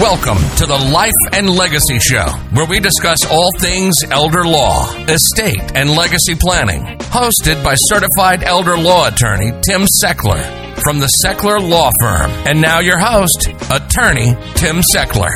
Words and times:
Welcome 0.00 0.38
to 0.56 0.66
the 0.66 0.90
Life 0.92 1.12
and 1.34 1.48
Legacy 1.48 2.00
Show, 2.00 2.26
where 2.50 2.66
we 2.66 2.80
discuss 2.80 3.24
all 3.30 3.52
things 3.60 3.94
elder 4.10 4.44
law, 4.44 4.92
estate, 5.04 5.70
and 5.76 5.88
legacy 5.88 6.34
planning. 6.34 6.98
Hosted 6.98 7.62
by 7.62 7.76
certified 7.76 8.42
elder 8.42 8.76
law 8.76 9.06
attorney 9.06 9.52
Tim 9.64 9.82
Sechler 9.82 10.42
from 10.82 10.98
the 10.98 11.06
Sechler 11.24 11.60
Law 11.60 11.92
Firm. 12.00 12.28
And 12.44 12.60
now 12.60 12.80
your 12.80 12.98
host, 12.98 13.46
attorney 13.70 14.34
Tim 14.56 14.78
Sechler. 14.78 15.30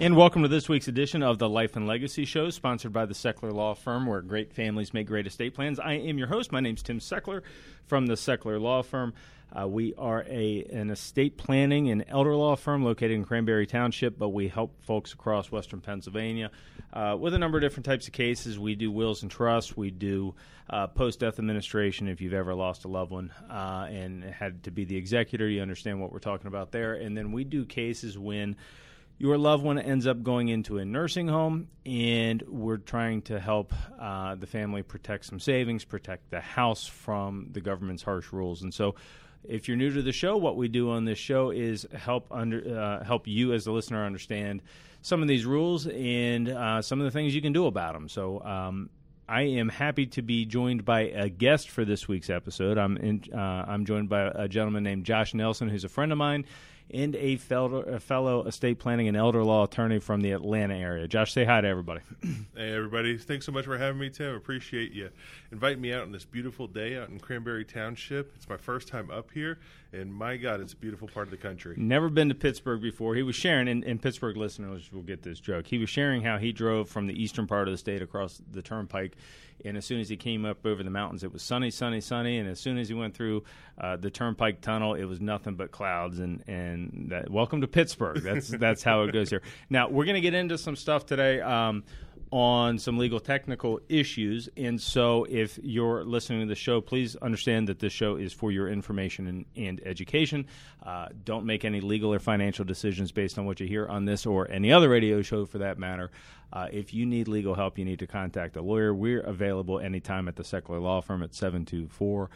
And 0.00 0.16
welcome 0.16 0.42
to 0.42 0.48
this 0.48 0.68
week's 0.68 0.88
edition 0.88 1.22
of 1.22 1.38
the 1.38 1.48
Life 1.48 1.76
and 1.76 1.86
Legacy 1.86 2.24
Show, 2.24 2.50
sponsored 2.50 2.92
by 2.92 3.06
the 3.06 3.14
Sechler 3.14 3.52
Law 3.52 3.74
Firm, 3.74 4.06
where 4.06 4.20
great 4.20 4.52
families 4.52 4.92
make 4.92 5.06
great 5.06 5.28
estate 5.28 5.54
plans. 5.54 5.78
I 5.78 5.92
am 5.92 6.18
your 6.18 6.26
host. 6.26 6.50
My 6.50 6.58
name's 6.58 6.82
Tim 6.82 6.98
Sechler 6.98 7.42
from 7.86 8.06
the 8.06 8.14
Sechler 8.14 8.60
Law 8.60 8.82
Firm. 8.82 9.14
Uh, 9.54 9.68
we 9.68 9.94
are 9.98 10.24
a 10.28 10.64
an 10.72 10.90
estate 10.90 11.36
planning 11.36 11.90
and 11.90 12.04
elder 12.08 12.34
law 12.34 12.56
firm 12.56 12.84
located 12.84 13.12
in 13.12 13.24
Cranberry 13.24 13.66
Township, 13.66 14.18
but 14.18 14.30
we 14.30 14.48
help 14.48 14.82
folks 14.82 15.12
across 15.12 15.52
Western 15.52 15.80
Pennsylvania 15.80 16.50
uh, 16.92 17.16
with 17.18 17.34
a 17.34 17.38
number 17.38 17.58
of 17.58 17.62
different 17.62 17.84
types 17.84 18.06
of 18.06 18.12
cases. 18.12 18.58
We 18.58 18.74
do 18.74 18.90
wills 18.90 19.22
and 19.22 19.30
trusts. 19.30 19.76
We 19.76 19.90
do 19.90 20.34
uh, 20.70 20.86
post 20.86 21.20
death 21.20 21.38
administration. 21.38 22.08
If 22.08 22.20
you've 22.20 22.32
ever 22.32 22.54
lost 22.54 22.84
a 22.84 22.88
loved 22.88 23.10
one 23.10 23.30
uh, 23.50 23.88
and 23.90 24.24
had 24.24 24.62
to 24.64 24.70
be 24.70 24.84
the 24.84 24.96
executor, 24.96 25.46
you 25.48 25.60
understand 25.60 26.00
what 26.00 26.12
we're 26.12 26.18
talking 26.18 26.46
about 26.46 26.72
there. 26.72 26.94
And 26.94 27.16
then 27.16 27.32
we 27.32 27.44
do 27.44 27.66
cases 27.66 28.18
when 28.18 28.56
your 29.18 29.38
loved 29.38 29.62
one 29.62 29.78
ends 29.78 30.06
up 30.06 30.22
going 30.22 30.48
into 30.48 30.78
a 30.78 30.84
nursing 30.84 31.28
home, 31.28 31.68
and 31.86 32.42
we're 32.48 32.78
trying 32.78 33.22
to 33.22 33.38
help 33.38 33.72
uh, 34.00 34.34
the 34.34 34.46
family 34.46 34.82
protect 34.82 35.26
some 35.26 35.38
savings, 35.38 35.84
protect 35.84 36.30
the 36.30 36.40
house 36.40 36.86
from 36.86 37.48
the 37.52 37.60
government's 37.60 38.02
harsh 38.02 38.32
rules. 38.32 38.62
And 38.62 38.74
so, 38.74 38.96
if 39.44 39.68
you're 39.68 39.76
new 39.76 39.92
to 39.92 40.02
the 40.02 40.12
show, 40.12 40.36
what 40.36 40.56
we 40.56 40.68
do 40.68 40.90
on 40.90 41.04
this 41.04 41.18
show 41.18 41.50
is 41.50 41.86
help 41.94 42.26
under 42.30 42.78
uh, 42.78 43.04
help 43.04 43.26
you 43.26 43.52
as 43.52 43.64
the 43.64 43.72
listener 43.72 44.04
understand 44.04 44.62
some 45.02 45.22
of 45.22 45.28
these 45.28 45.44
rules 45.44 45.86
and 45.86 46.48
uh, 46.48 46.80
some 46.82 47.00
of 47.00 47.04
the 47.04 47.10
things 47.10 47.34
you 47.34 47.42
can 47.42 47.52
do 47.52 47.66
about 47.66 47.94
them. 47.94 48.08
So. 48.08 48.42
Um, 48.42 48.90
I 49.28 49.42
am 49.42 49.70
happy 49.70 50.06
to 50.08 50.20
be 50.20 50.44
joined 50.44 50.84
by 50.84 51.02
a 51.02 51.30
guest 51.30 51.70
for 51.70 51.86
this 51.86 52.06
week's 52.06 52.28
episode. 52.28 52.76
I'm 52.76 52.98
in, 52.98 53.22
uh, 53.32 53.64
I'm 53.66 53.86
joined 53.86 54.10
by 54.10 54.22
a 54.22 54.46
gentleman 54.46 54.82
named 54.82 55.06
Josh 55.06 55.32
Nelson, 55.32 55.70
who's 55.70 55.84
a 55.84 55.88
friend 55.88 56.12
of 56.12 56.18
mine 56.18 56.44
and 56.92 57.16
a 57.16 57.36
fellow, 57.36 57.80
a 57.80 57.98
fellow 57.98 58.44
estate 58.44 58.78
planning 58.78 59.08
and 59.08 59.16
elder 59.16 59.42
law 59.42 59.64
attorney 59.64 59.98
from 59.98 60.20
the 60.20 60.32
Atlanta 60.32 60.74
area. 60.74 61.08
Josh, 61.08 61.32
say 61.32 61.44
hi 61.44 61.60
to 61.60 61.68
everybody. 61.68 62.00
Hey, 62.54 62.74
everybody. 62.74 63.16
Thanks 63.16 63.46
so 63.46 63.52
much 63.52 63.64
for 63.64 63.78
having 63.78 63.98
me, 63.98 64.10
Tim. 64.10 64.34
Appreciate 64.34 64.92
you 64.92 65.08
inviting 65.50 65.80
me 65.80 65.92
out 65.92 66.02
on 66.02 66.12
this 66.12 66.24
beautiful 66.24 66.66
day 66.66 66.96
out 66.96 67.08
in 67.08 67.18
Cranberry 67.18 67.64
Township. 67.64 68.32
It's 68.36 68.48
my 68.48 68.58
first 68.58 68.88
time 68.88 69.10
up 69.10 69.30
here, 69.32 69.58
and 69.92 70.12
my 70.12 70.36
God, 70.36 70.60
it's 70.60 70.74
a 70.74 70.76
beautiful 70.76 71.08
part 71.08 71.26
of 71.26 71.30
the 71.30 71.38
country. 71.38 71.74
Never 71.78 72.10
been 72.10 72.28
to 72.28 72.34
Pittsburgh 72.34 72.82
before. 72.82 73.14
He 73.14 73.22
was 73.22 73.34
sharing, 73.34 73.68
and, 73.68 73.82
and 73.84 74.00
Pittsburgh 74.00 74.36
listeners 74.36 74.92
will 74.92 75.02
get 75.02 75.22
this 75.22 75.40
joke. 75.40 75.66
He 75.66 75.78
was 75.78 75.88
sharing 75.88 76.22
how 76.22 76.36
he 76.36 76.52
drove 76.52 76.90
from 76.90 77.06
the 77.06 77.20
eastern 77.20 77.46
part 77.46 77.68
of 77.68 77.72
the 77.72 77.78
state 77.78 78.02
across 78.02 78.40
the 78.52 78.62
turnpike 78.62 79.16
and 79.64 79.76
as 79.76 79.84
soon 79.84 80.00
as 80.00 80.08
he 80.08 80.16
came 80.16 80.44
up 80.44 80.64
over 80.66 80.82
the 80.82 80.90
mountains, 80.90 81.22
it 81.22 81.32
was 81.32 81.42
sunny, 81.42 81.70
sunny, 81.70 82.00
sunny. 82.00 82.38
And 82.38 82.48
as 82.48 82.58
soon 82.60 82.78
as 82.78 82.88
he 82.88 82.94
went 82.94 83.14
through 83.14 83.44
uh, 83.78 83.96
the 83.96 84.10
Turnpike 84.10 84.60
Tunnel, 84.60 84.94
it 84.94 85.04
was 85.04 85.20
nothing 85.20 85.54
but 85.54 85.70
clouds. 85.70 86.18
And 86.18 86.42
and 86.46 86.81
that, 87.08 87.30
welcome 87.30 87.60
to 87.60 87.68
Pittsburgh. 87.68 88.22
That's 88.22 88.48
that's 88.48 88.82
how 88.82 89.02
it 89.02 89.12
goes 89.12 89.30
here. 89.30 89.42
Now 89.70 89.88
we're 89.88 90.04
going 90.04 90.14
to 90.14 90.20
get 90.20 90.34
into 90.34 90.58
some 90.58 90.76
stuff 90.76 91.06
today. 91.06 91.40
Um, 91.40 91.84
on 92.32 92.78
some 92.78 92.96
legal 92.96 93.20
technical 93.20 93.78
issues. 93.90 94.48
And 94.56 94.80
so, 94.80 95.24
if 95.28 95.58
you're 95.62 96.02
listening 96.02 96.40
to 96.40 96.46
the 96.46 96.54
show, 96.54 96.80
please 96.80 97.14
understand 97.16 97.68
that 97.68 97.78
this 97.78 97.92
show 97.92 98.16
is 98.16 98.32
for 98.32 98.50
your 98.50 98.68
information 98.68 99.26
and, 99.26 99.44
and 99.54 99.82
education. 99.84 100.46
Uh, 100.82 101.08
don't 101.24 101.44
make 101.44 101.64
any 101.64 101.82
legal 101.82 102.12
or 102.12 102.18
financial 102.18 102.64
decisions 102.64 103.12
based 103.12 103.38
on 103.38 103.44
what 103.44 103.60
you 103.60 103.66
hear 103.66 103.86
on 103.86 104.06
this 104.06 104.24
or 104.24 104.50
any 104.50 104.72
other 104.72 104.88
radio 104.88 105.20
show 105.20 105.44
for 105.44 105.58
that 105.58 105.78
matter. 105.78 106.10
Uh, 106.52 106.68
if 106.72 106.94
you 106.94 107.04
need 107.04 107.28
legal 107.28 107.54
help, 107.54 107.78
you 107.78 107.84
need 107.84 107.98
to 107.98 108.06
contact 108.06 108.56
a 108.56 108.62
lawyer. 108.62 108.94
We're 108.94 109.20
available 109.20 109.78
anytime 109.78 110.26
at 110.26 110.36
the 110.36 110.42
Sechler 110.42 110.80
Law 110.80 111.02
Firm 111.02 111.22
at 111.22 111.34
724 111.34 112.30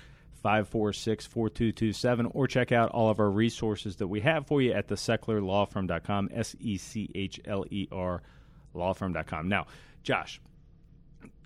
546 0.46 1.26
4227 1.26 2.26
or 2.26 2.46
check 2.46 2.70
out 2.70 2.88
all 2.92 3.10
of 3.10 3.18
our 3.18 3.28
resources 3.28 3.96
that 3.96 4.06
we 4.06 4.20
have 4.20 4.46
for 4.46 4.62
you 4.62 4.72
at 4.72 4.86
the 4.86 4.94
sechlerlawfirm.com, 4.94 6.28
S 6.32 6.54
E 6.60 6.76
C 6.76 7.10
H 7.16 7.40
L 7.46 7.64
E 7.68 7.88
R 7.90 8.22
lawfirm.com. 8.72 9.48
Now, 9.48 9.66
Josh, 10.04 10.40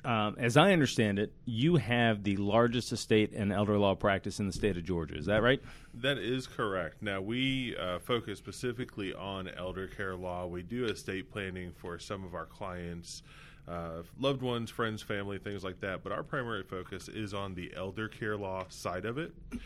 um, 0.05 0.37
as 0.39 0.59
I 0.59 0.75
understand 0.75 1.19
it, 1.19 1.33
you 1.47 1.77
have 1.77 2.25
the 2.25 2.37
largest 2.37 2.93
estate 2.93 3.33
and 3.33 3.55
elder 3.55 3.79
law 3.79 3.95
practice 3.95 4.39
in 4.39 4.47
the 4.47 4.53
state 4.53 4.77
of 4.77 4.85
Georgia. 4.85 5.17
Is 5.17 5.25
that 5.25 5.43
right? 5.43 5.63
That 5.95 6.19
is 6.19 6.47
correct. 6.47 7.01
Now, 7.01 7.23
we 7.23 7.75
uh, 7.79 8.01
focus 8.01 8.39
specifically 8.39 9.15
on 9.15 9.49
elder 9.49 9.87
care 9.87 10.15
law. 10.15 10.47
We 10.47 10.63
do 10.63 10.85
estate 10.85 11.33
planning 11.33 11.73
for 11.75 11.99
some 11.99 12.23
of 12.23 12.35
our 12.35 12.45
clients, 12.45 13.23
uh, 13.69 14.03
loved 14.19 14.43
ones, 14.43 14.71
friends, 14.71 15.03
family, 15.03 15.39
things 15.39 15.63
like 15.65 15.81
that. 15.81 16.03
But 16.03 16.13
our 16.13 16.23
primary 16.23 16.63
focus 16.63 17.09
is 17.09 17.35
on 17.35 17.55
the 17.55 17.73
elder 17.77 18.09
care 18.09 18.37
law 18.37 18.65
side 18.69 19.05
of 19.05 19.19
it. 19.19 19.33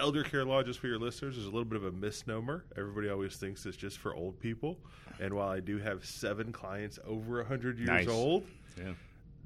elder 0.00 0.22
care 0.22 0.44
law, 0.44 0.62
just 0.62 0.78
for 0.78 0.86
your 0.88 0.98
listeners, 0.98 1.36
is 1.36 1.44
a 1.44 1.50
little 1.50 1.64
bit 1.64 1.76
of 1.76 1.84
a 1.84 1.92
misnomer. 1.92 2.64
Everybody 2.76 3.08
always 3.10 3.36
thinks 3.36 3.66
it's 3.66 3.76
just 3.76 3.98
for 3.98 4.14
old 4.14 4.38
people. 4.40 4.78
And 5.20 5.34
while 5.34 5.48
I 5.50 5.60
do 5.60 5.78
have 5.78 6.04
seven 6.04 6.52
clients 6.52 6.98
over 7.06 7.36
100 7.38 7.78
years 7.78 7.88
Nice. 7.88 8.08
old, 8.08 8.44
Yeah. 8.78 8.92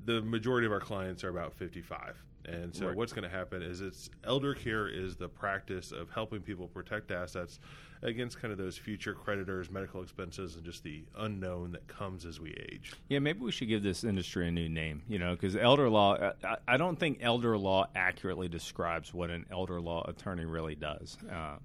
the 0.05 0.23
majority 0.23 0.67
of 0.67 0.73
our 0.73 0.81
clients 0.81 1.25
are 1.25 1.29
about 1.31 1.53
55. 1.55 2.15
And 2.47 2.75
so 2.75 2.87
Right. 2.89 2.97
what's 2.97 3.13
going 3.13 3.29
to 3.29 3.35
happen 3.35 3.63
is 3.63 3.81
it's 3.81 4.11
elder 4.25 4.55
care 4.55 4.87
is 4.89 5.17
the 5.17 5.29
practice 5.29 5.93
of 5.93 6.11
helping 6.11 6.41
people 6.41 6.69
protect 6.69 7.11
assets 7.11 7.59
against 8.03 8.39
kind 8.39 8.53
of 8.53 8.59
those 8.59 8.77
future 8.77 9.15
creditors, 9.15 9.71
medical 9.71 10.03
expenses, 10.03 10.57
and 10.57 10.65
just 10.65 10.83
the 10.83 11.05
unknown 11.17 11.73
that 11.73 11.87
comes 11.89 12.27
as 12.27 12.39
we 12.39 12.51
age. 12.71 12.93
Yeah, 13.09 13.19
maybe 13.21 13.41
we 13.41 13.51
should 13.51 13.69
give 13.69 13.83
this 13.83 14.05
industry 14.05 14.47
a 14.47 14.51
new 14.51 14.69
name, 14.69 15.03
you 15.09 15.19
know, 15.19 15.33
because 15.33 15.57
elder 15.57 15.89
law, 15.89 16.33
I, 16.45 16.57
I 16.69 16.77
don't 16.77 16.99
think 16.99 17.19
elder 17.23 17.57
law 17.57 17.89
accurately 17.97 18.49
describes 18.49 19.15
what 19.15 19.31
an 19.31 19.47
elder 19.51 19.81
law 19.81 20.05
attorney 20.07 20.45
really 20.45 20.75
does. 20.75 21.17
Uh, 21.31 21.57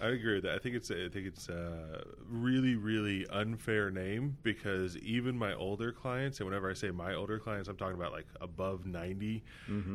I 0.00 0.08
agree 0.08 0.34
with 0.34 0.44
that. 0.44 0.54
I 0.54 0.58
think 0.58 0.76
it's 0.76 0.90
a, 0.90 1.06
I 1.06 1.08
think 1.08 1.26
it's 1.26 1.48
a 1.48 2.04
really 2.28 2.76
really 2.76 3.26
unfair 3.30 3.90
name 3.90 4.36
because 4.42 4.96
even 4.98 5.36
my 5.36 5.54
older 5.54 5.92
clients, 5.92 6.38
and 6.38 6.48
whenever 6.48 6.70
I 6.70 6.74
say 6.74 6.90
my 6.90 7.14
older 7.14 7.38
clients, 7.38 7.68
I'm 7.68 7.76
talking 7.76 7.96
about 7.96 8.12
like 8.12 8.26
above 8.40 8.86
90, 8.86 9.42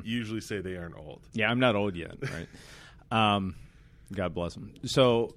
usually 0.03 0.41
say 0.41 0.59
they 0.59 0.75
aren't 0.75 0.97
old. 0.97 1.21
Yeah, 1.33 1.49
I'm 1.49 1.59
not 1.59 1.75
old 1.75 1.95
yet, 1.95 2.15
right? 2.21 2.47
um, 3.35 3.55
God 4.11 4.33
bless 4.33 4.53
them. 4.55 4.73
So, 4.85 5.35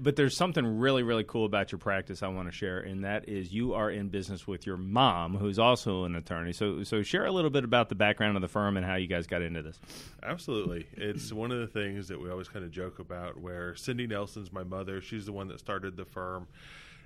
but 0.00 0.16
there's 0.16 0.36
something 0.36 0.78
really, 0.78 1.02
really 1.02 1.24
cool 1.24 1.44
about 1.44 1.72
your 1.72 1.78
practice 1.78 2.22
I 2.22 2.28
want 2.28 2.48
to 2.48 2.52
share, 2.52 2.80
and 2.80 3.04
that 3.04 3.28
is 3.28 3.52
you 3.52 3.74
are 3.74 3.90
in 3.90 4.08
business 4.08 4.46
with 4.46 4.66
your 4.66 4.76
mom, 4.76 5.36
who's 5.36 5.58
also 5.58 6.04
an 6.04 6.16
attorney. 6.16 6.52
So, 6.52 6.82
so 6.82 7.02
share 7.02 7.26
a 7.26 7.32
little 7.32 7.50
bit 7.50 7.64
about 7.64 7.88
the 7.88 7.94
background 7.94 8.36
of 8.36 8.42
the 8.42 8.48
firm 8.48 8.76
and 8.76 8.84
how 8.84 8.94
you 8.94 9.06
guys 9.06 9.26
got 9.26 9.42
into 9.42 9.62
this. 9.62 9.78
Absolutely. 10.22 10.86
It's 10.92 11.32
one 11.32 11.50
of 11.50 11.60
the 11.60 11.66
things 11.66 12.08
that 12.08 12.20
we 12.20 12.30
always 12.30 12.48
kind 12.48 12.64
of 12.64 12.70
joke 12.70 12.98
about 12.98 13.38
where 13.38 13.74
Cindy 13.76 14.06
Nelson's 14.06 14.52
my 14.52 14.64
mother. 14.64 15.00
She's 15.00 15.26
the 15.26 15.32
one 15.32 15.48
that 15.48 15.60
started 15.60 15.96
the 15.96 16.04
firm. 16.04 16.46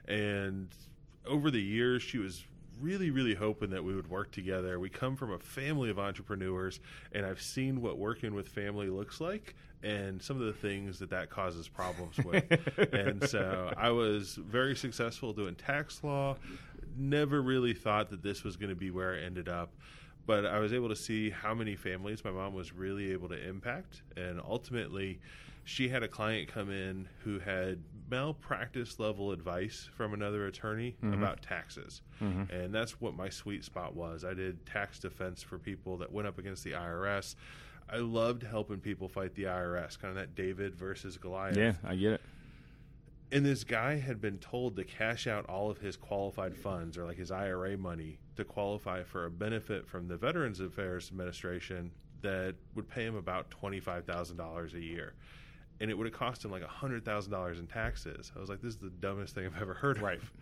And 0.06 0.68
over 1.26 1.50
the 1.50 1.60
years, 1.60 2.02
she 2.02 2.18
was 2.18 2.44
really, 2.80 3.10
really 3.10 3.34
hoping 3.34 3.70
that 3.70 3.82
we 3.82 3.94
would 3.94 4.08
work 4.08 4.30
together. 4.30 4.78
We 4.78 4.88
come 4.88 5.16
from 5.16 5.32
a 5.32 5.38
family 5.38 5.90
of 5.90 5.98
entrepreneurs, 5.98 6.80
and 7.12 7.24
I've 7.24 7.42
seen 7.42 7.80
what 7.80 7.98
working 7.98 8.34
with 8.34 8.48
family 8.48 8.88
looks 8.88 9.20
like 9.20 9.54
and 9.82 10.20
some 10.20 10.40
of 10.40 10.46
the 10.46 10.52
things 10.52 10.98
that 10.98 11.10
that 11.10 11.30
causes 11.30 11.68
problems 11.68 12.18
with. 12.18 12.44
and 12.92 13.26
so 13.28 13.72
I 13.76 13.90
was 13.90 14.34
very 14.34 14.74
successful 14.74 15.32
doing 15.32 15.54
tax 15.54 16.02
law. 16.02 16.36
Never 16.96 17.42
really 17.42 17.74
thought 17.74 18.10
that 18.10 18.22
this 18.22 18.42
was 18.42 18.56
going 18.56 18.70
to 18.70 18.76
be 18.76 18.90
where 18.90 19.14
I 19.14 19.20
ended 19.20 19.48
up 19.48 19.70
but 20.28 20.44
I 20.44 20.58
was 20.58 20.74
able 20.74 20.90
to 20.90 20.94
see 20.94 21.30
how 21.30 21.54
many 21.54 21.74
families 21.74 22.22
my 22.22 22.30
mom 22.30 22.52
was 22.52 22.74
really 22.74 23.12
able 23.12 23.30
to 23.30 23.48
impact. 23.48 24.02
And 24.14 24.38
ultimately, 24.46 25.20
she 25.68 25.90
had 25.90 26.02
a 26.02 26.08
client 26.08 26.48
come 26.48 26.70
in 26.70 27.06
who 27.24 27.38
had 27.38 27.78
malpractice 28.10 28.98
level 28.98 29.32
advice 29.32 29.86
from 29.94 30.14
another 30.14 30.46
attorney 30.46 30.96
mm-hmm. 31.04 31.12
about 31.12 31.42
taxes. 31.42 32.00
Mm-hmm. 32.22 32.50
And 32.50 32.74
that's 32.74 33.02
what 33.02 33.14
my 33.14 33.28
sweet 33.28 33.64
spot 33.64 33.94
was. 33.94 34.24
I 34.24 34.32
did 34.32 34.64
tax 34.64 34.98
defense 34.98 35.42
for 35.42 35.58
people 35.58 35.98
that 35.98 36.10
went 36.10 36.26
up 36.26 36.38
against 36.38 36.64
the 36.64 36.72
IRS. 36.72 37.34
I 37.92 37.98
loved 37.98 38.44
helping 38.44 38.78
people 38.78 39.08
fight 39.08 39.34
the 39.34 39.42
IRS, 39.42 40.00
kind 40.00 40.10
of 40.10 40.14
that 40.14 40.34
David 40.34 40.74
versus 40.74 41.18
Goliath. 41.18 41.58
Yeah, 41.58 41.74
I 41.84 41.96
get 41.96 42.12
it. 42.12 42.22
And 43.30 43.44
this 43.44 43.62
guy 43.62 43.96
had 43.98 44.22
been 44.22 44.38
told 44.38 44.74
to 44.76 44.84
cash 44.84 45.26
out 45.26 45.44
all 45.50 45.70
of 45.70 45.76
his 45.76 45.98
qualified 45.98 46.56
funds 46.56 46.96
or 46.96 47.04
like 47.04 47.18
his 47.18 47.30
IRA 47.30 47.76
money 47.76 48.20
to 48.36 48.44
qualify 48.44 49.02
for 49.02 49.26
a 49.26 49.30
benefit 49.30 49.86
from 49.86 50.08
the 50.08 50.16
Veterans 50.16 50.60
Affairs 50.60 51.10
Administration 51.10 51.90
that 52.22 52.54
would 52.74 52.88
pay 52.88 53.04
him 53.04 53.16
about 53.16 53.50
$25,000 53.50 54.74
a 54.74 54.80
year. 54.80 55.12
And 55.80 55.90
it 55.90 55.94
would 55.96 56.06
have 56.06 56.14
cost 56.14 56.44
him 56.44 56.50
like 56.50 56.62
a 56.62 56.66
$100,000 56.66 57.58
in 57.58 57.66
taxes. 57.66 58.32
I 58.36 58.40
was 58.40 58.48
like, 58.48 58.60
this 58.60 58.74
is 58.74 58.78
the 58.78 58.90
dumbest 58.90 59.34
thing 59.34 59.46
I've 59.46 59.60
ever 59.60 59.74
heard 59.74 60.00
Right. 60.00 60.18
of. 60.18 60.32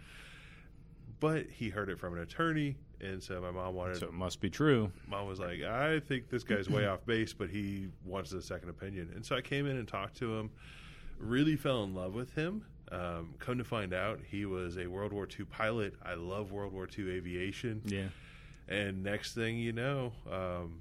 But 1.20 1.46
he 1.50 1.68
heard 1.70 1.88
it 1.88 1.98
from 1.98 2.14
an 2.14 2.20
attorney. 2.20 2.76
And 3.00 3.22
so 3.22 3.40
my 3.40 3.50
mom 3.50 3.74
wanted, 3.74 3.98
So 3.98 4.06
it 4.06 4.12
must 4.14 4.40
be 4.40 4.48
true. 4.50 4.90
mom 5.08 5.26
was 5.26 5.38
like, 5.38 5.62
I 5.62 6.00
think 6.00 6.30
this 6.30 6.42
guy's 6.44 6.68
way 6.70 6.86
off 6.86 7.04
base, 7.04 7.32
but 7.34 7.50
he 7.50 7.88
wants 8.04 8.32
a 8.32 8.40
second 8.40 8.70
opinion. 8.70 9.10
And 9.14 9.24
so 9.24 9.36
I 9.36 9.40
came 9.42 9.66
in 9.66 9.76
and 9.76 9.86
talked 9.86 10.16
to 10.18 10.34
him. 10.38 10.50
Really 11.18 11.56
fell 11.56 11.84
in 11.84 11.94
love 11.94 12.14
with 12.14 12.34
him. 12.34 12.64
Um, 12.92 13.34
come 13.38 13.58
to 13.58 13.64
find 13.64 13.92
out, 13.92 14.20
he 14.26 14.44
was 14.46 14.78
a 14.78 14.86
World 14.86 15.12
War 15.12 15.26
II 15.38 15.44
pilot. 15.46 15.94
I 16.04 16.14
love 16.14 16.52
World 16.52 16.72
War 16.72 16.88
II 16.96 17.10
aviation. 17.10 17.82
Yeah. 17.84 18.08
And 18.68 19.02
next 19.02 19.34
thing 19.34 19.58
you 19.58 19.72
know, 19.72 20.12
um, 20.30 20.80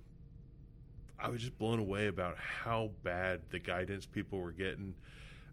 I 1.26 1.30
was 1.30 1.42
just 1.42 1.58
blown 1.58 1.80
away 1.80 2.08
about 2.08 2.38
how 2.38 2.92
bad 3.04 3.42
the 3.50 3.58
guidance 3.58 4.06
people 4.06 4.40
were 4.40 4.52
getting. 4.52 4.94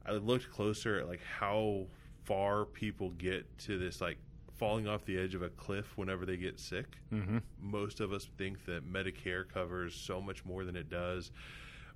I 0.05 0.13
looked 0.13 0.51
closer 0.51 1.01
at 1.01 1.09
like 1.09 1.23
how 1.23 1.87
far 2.25 2.67
people 2.67 3.11
get 3.11 3.47
to 3.61 3.79
this 3.79 4.01
like 4.01 4.19
falling 4.59 4.87
off 4.87 5.05
the 5.07 5.19
edge 5.19 5.35
of 5.35 5.43
a 5.43 5.49
cliff 5.49 5.97
whenever 5.97 6.27
they 6.27 6.37
get 6.37 6.61
sick. 6.61 6.99
Mm-hmm. 7.13 7.39
Most 7.59 8.01
of 8.01 8.13
us 8.13 8.29
think 8.37 8.65
that 8.67 8.87
Medicare 8.91 9.49
covers 9.49 9.95
so 9.95 10.21
much 10.21 10.45
more 10.45 10.65
than 10.65 10.77
it 10.77 10.91
does. 10.91 11.33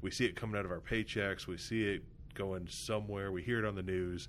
We 0.00 0.10
see 0.10 0.24
it 0.24 0.36
coming 0.36 0.58
out 0.58 0.64
of 0.64 0.70
our 0.70 0.80
paychecks. 0.80 1.46
We 1.46 1.58
see 1.58 1.84
it 1.84 2.02
going 2.34 2.66
somewhere. 2.68 3.30
We 3.30 3.42
hear 3.42 3.58
it 3.58 3.64
on 3.66 3.74
the 3.74 3.82
news, 3.82 4.28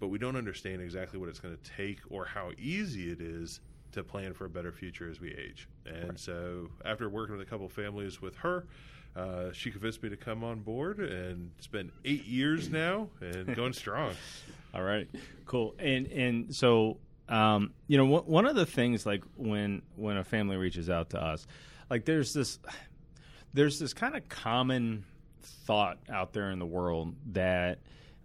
but 0.00 0.08
we 0.08 0.18
don't 0.18 0.36
understand 0.36 0.82
exactly 0.82 1.18
what 1.18 1.28
it's 1.30 1.40
going 1.40 1.56
to 1.56 1.70
take 1.76 2.00
or 2.10 2.26
how 2.26 2.50
easy 2.58 3.10
it 3.10 3.22
is 3.22 3.60
to 3.92 4.04
plan 4.04 4.34
for 4.34 4.44
a 4.44 4.50
better 4.50 4.70
future 4.70 5.08
as 5.10 5.18
we 5.18 5.34
age. 5.34 5.66
And 5.86 6.10
Right. 6.10 6.18
so, 6.20 6.68
after 6.84 7.08
working 7.08 7.36
with 7.36 7.46
a 7.46 7.50
couple 7.50 7.68
families 7.68 8.20
with 8.20 8.36
her, 8.36 8.66
uh, 9.14 9.50
she 9.52 9.70
convinced 9.70 10.02
me 10.02 10.08
to 10.10 10.16
come 10.16 10.44
on 10.44 10.60
board, 10.60 10.98
and 10.98 11.50
it's 11.58 11.66
been 11.66 11.90
eight 12.04 12.26
years 12.26 12.68
now 12.70 13.08
and 13.20 13.54
going 13.54 13.72
strong. 13.72 14.12
All 14.74 14.82
right, 14.82 15.08
cool. 15.46 15.74
And 15.78 16.06
and 16.08 16.54
so 16.54 16.98
um, 17.28 17.72
you 17.88 17.96
know 17.96 18.04
one 18.06 18.22
one 18.24 18.46
of 18.46 18.56
the 18.56 18.66
things 18.66 19.06
like 19.06 19.22
when 19.36 19.82
when 19.96 20.16
a 20.18 20.24
family 20.24 20.56
reaches 20.56 20.90
out 20.90 21.10
to 21.10 21.22
us, 21.22 21.46
like 21.88 22.04
there's 22.04 22.32
this 22.34 22.58
there's 23.54 23.78
this 23.78 23.94
kind 23.94 24.14
of 24.16 24.28
common 24.28 25.04
thought 25.42 25.98
out 26.10 26.32
there 26.32 26.50
in 26.50 26.58
the 26.58 26.66
world 26.66 27.14
that. 27.32 27.78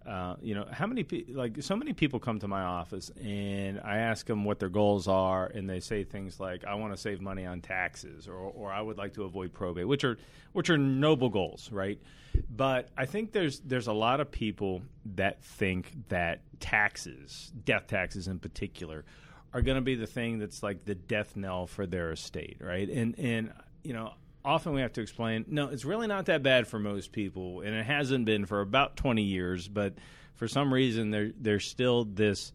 Uh, 0.06 0.36
you 0.40 0.54
know 0.54 0.66
how 0.70 0.86
many 0.86 1.04
pe- 1.04 1.32
like 1.32 1.62
so 1.62 1.76
many 1.76 1.92
people 1.92 2.18
come 2.18 2.38
to 2.40 2.48
my 2.48 2.62
office 2.62 3.10
and 3.22 3.80
I 3.84 3.98
ask 3.98 4.26
them 4.26 4.44
what 4.44 4.58
their 4.58 4.68
goals 4.68 5.06
are 5.06 5.46
and 5.46 5.70
they 5.70 5.80
say 5.80 6.02
things 6.02 6.40
like 6.40 6.64
I 6.64 6.74
want 6.74 6.92
to 6.92 7.00
save 7.00 7.20
money 7.20 7.46
on 7.46 7.60
taxes 7.60 8.26
or 8.26 8.34
or 8.34 8.72
I 8.72 8.80
would 8.80 8.98
like 8.98 9.14
to 9.14 9.22
avoid 9.24 9.52
probate 9.52 9.86
which 9.86 10.02
are 10.02 10.16
which 10.52 10.70
are 10.70 10.78
noble 10.78 11.28
goals 11.28 11.70
right 11.70 12.00
but 12.48 12.88
I 12.96 13.06
think 13.06 13.32
there's 13.32 13.60
there's 13.60 13.86
a 13.86 13.92
lot 13.92 14.20
of 14.20 14.30
people 14.30 14.82
that 15.14 15.42
think 15.42 15.92
that 16.08 16.40
taxes, 16.60 17.52
death 17.64 17.86
taxes 17.86 18.28
in 18.28 18.38
particular, 18.38 19.04
are 19.52 19.62
going 19.62 19.76
to 19.76 19.82
be 19.82 19.94
the 19.94 20.06
thing 20.06 20.38
that's 20.38 20.62
like 20.62 20.84
the 20.84 20.94
death 20.94 21.36
knell 21.36 21.66
for 21.66 21.86
their 21.86 22.12
estate, 22.12 22.58
right? 22.60 22.88
And 22.88 23.18
and 23.18 23.52
you 23.82 23.92
know, 23.92 24.12
often 24.44 24.74
we 24.74 24.80
have 24.80 24.92
to 24.94 25.00
explain, 25.00 25.44
no, 25.48 25.68
it's 25.68 25.84
really 25.84 26.06
not 26.06 26.26
that 26.26 26.42
bad 26.42 26.66
for 26.66 26.78
most 26.78 27.12
people, 27.12 27.60
and 27.60 27.74
it 27.74 27.84
hasn't 27.84 28.24
been 28.24 28.46
for 28.46 28.60
about 28.60 28.96
20 28.96 29.22
years, 29.22 29.68
but 29.68 29.94
for 30.34 30.48
some 30.48 30.74
reason 30.74 31.10
there 31.10 31.30
there's 31.38 31.64
still 31.64 32.04
this 32.04 32.52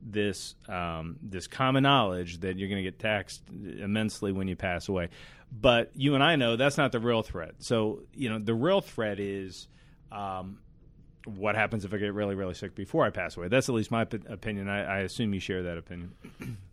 this 0.00 0.54
um, 0.68 1.16
this 1.22 1.46
common 1.46 1.82
knowledge 1.82 2.40
that 2.40 2.58
you're 2.58 2.68
going 2.68 2.82
to 2.82 2.88
get 2.88 2.98
taxed 2.98 3.42
immensely 3.50 4.32
when 4.32 4.46
you 4.46 4.56
pass 4.56 4.88
away. 4.88 5.08
But 5.50 5.90
you 5.94 6.14
and 6.14 6.22
I 6.22 6.36
know 6.36 6.56
that's 6.56 6.76
not 6.76 6.92
the 6.92 7.00
real 7.00 7.22
threat. 7.22 7.54
So 7.58 8.02
you 8.14 8.28
know 8.28 8.38
the 8.38 8.54
real 8.54 8.80
threat 8.80 9.18
is 9.18 9.68
um, 10.12 10.58
what 11.24 11.54
happens 11.54 11.84
if 11.84 11.94
I 11.94 11.96
get 11.96 12.12
really 12.12 12.34
really 12.34 12.54
sick 12.54 12.74
before 12.74 13.04
I 13.04 13.10
pass 13.10 13.36
away. 13.36 13.48
That's 13.48 13.68
at 13.68 13.74
least 13.74 13.90
my 13.90 14.04
p- 14.04 14.20
opinion. 14.28 14.68
I, 14.68 14.84
I 14.84 14.98
assume 15.00 15.32
you 15.34 15.40
share 15.40 15.62
that 15.64 15.78
opinion. 15.78 16.12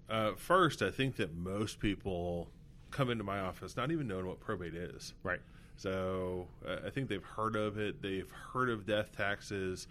Uh, 0.10 0.34
first, 0.36 0.82
I 0.82 0.92
think 0.92 1.16
that 1.16 1.34
most 1.34 1.80
people 1.80 2.50
come 2.92 3.10
into 3.10 3.24
my 3.24 3.40
office 3.40 3.76
not 3.78 3.92
even 3.92 4.08
knowing 4.08 4.28
what 4.28 4.40
probate 4.40 4.76
is. 4.76 5.14
Right. 5.24 5.40
So 5.78 6.48
uh, 6.68 6.78
I 6.86 6.90
think 6.90 7.10
they've 7.10 7.24
heard 7.24 7.56
of 7.56 7.78
it. 7.78 8.02
They've 8.02 8.30
heard 8.54 8.70
of 8.70 8.86
death 8.86 9.16
taxes. 9.16 9.88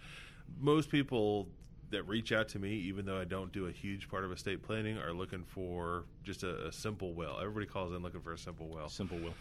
Most 0.60 0.90
people 0.90 1.48
that 1.90 2.04
reach 2.04 2.30
out 2.30 2.48
to 2.50 2.58
me, 2.58 2.74
even 2.74 3.04
though 3.04 3.18
I 3.18 3.24
don't 3.24 3.52
do 3.52 3.66
a 3.66 3.72
huge 3.72 4.08
part 4.08 4.24
of 4.24 4.30
estate 4.30 4.62
planning, 4.62 4.98
are 4.98 5.12
looking 5.12 5.42
for 5.44 6.04
just 6.22 6.44
a, 6.44 6.68
a 6.68 6.72
simple 6.72 7.12
will. 7.14 7.36
Everybody 7.40 7.66
calls 7.66 7.92
in 7.92 8.02
looking 8.02 8.20
for 8.20 8.32
a 8.32 8.38
simple 8.38 8.68
will. 8.68 8.88
Simple 8.88 9.18
will. 9.18 9.34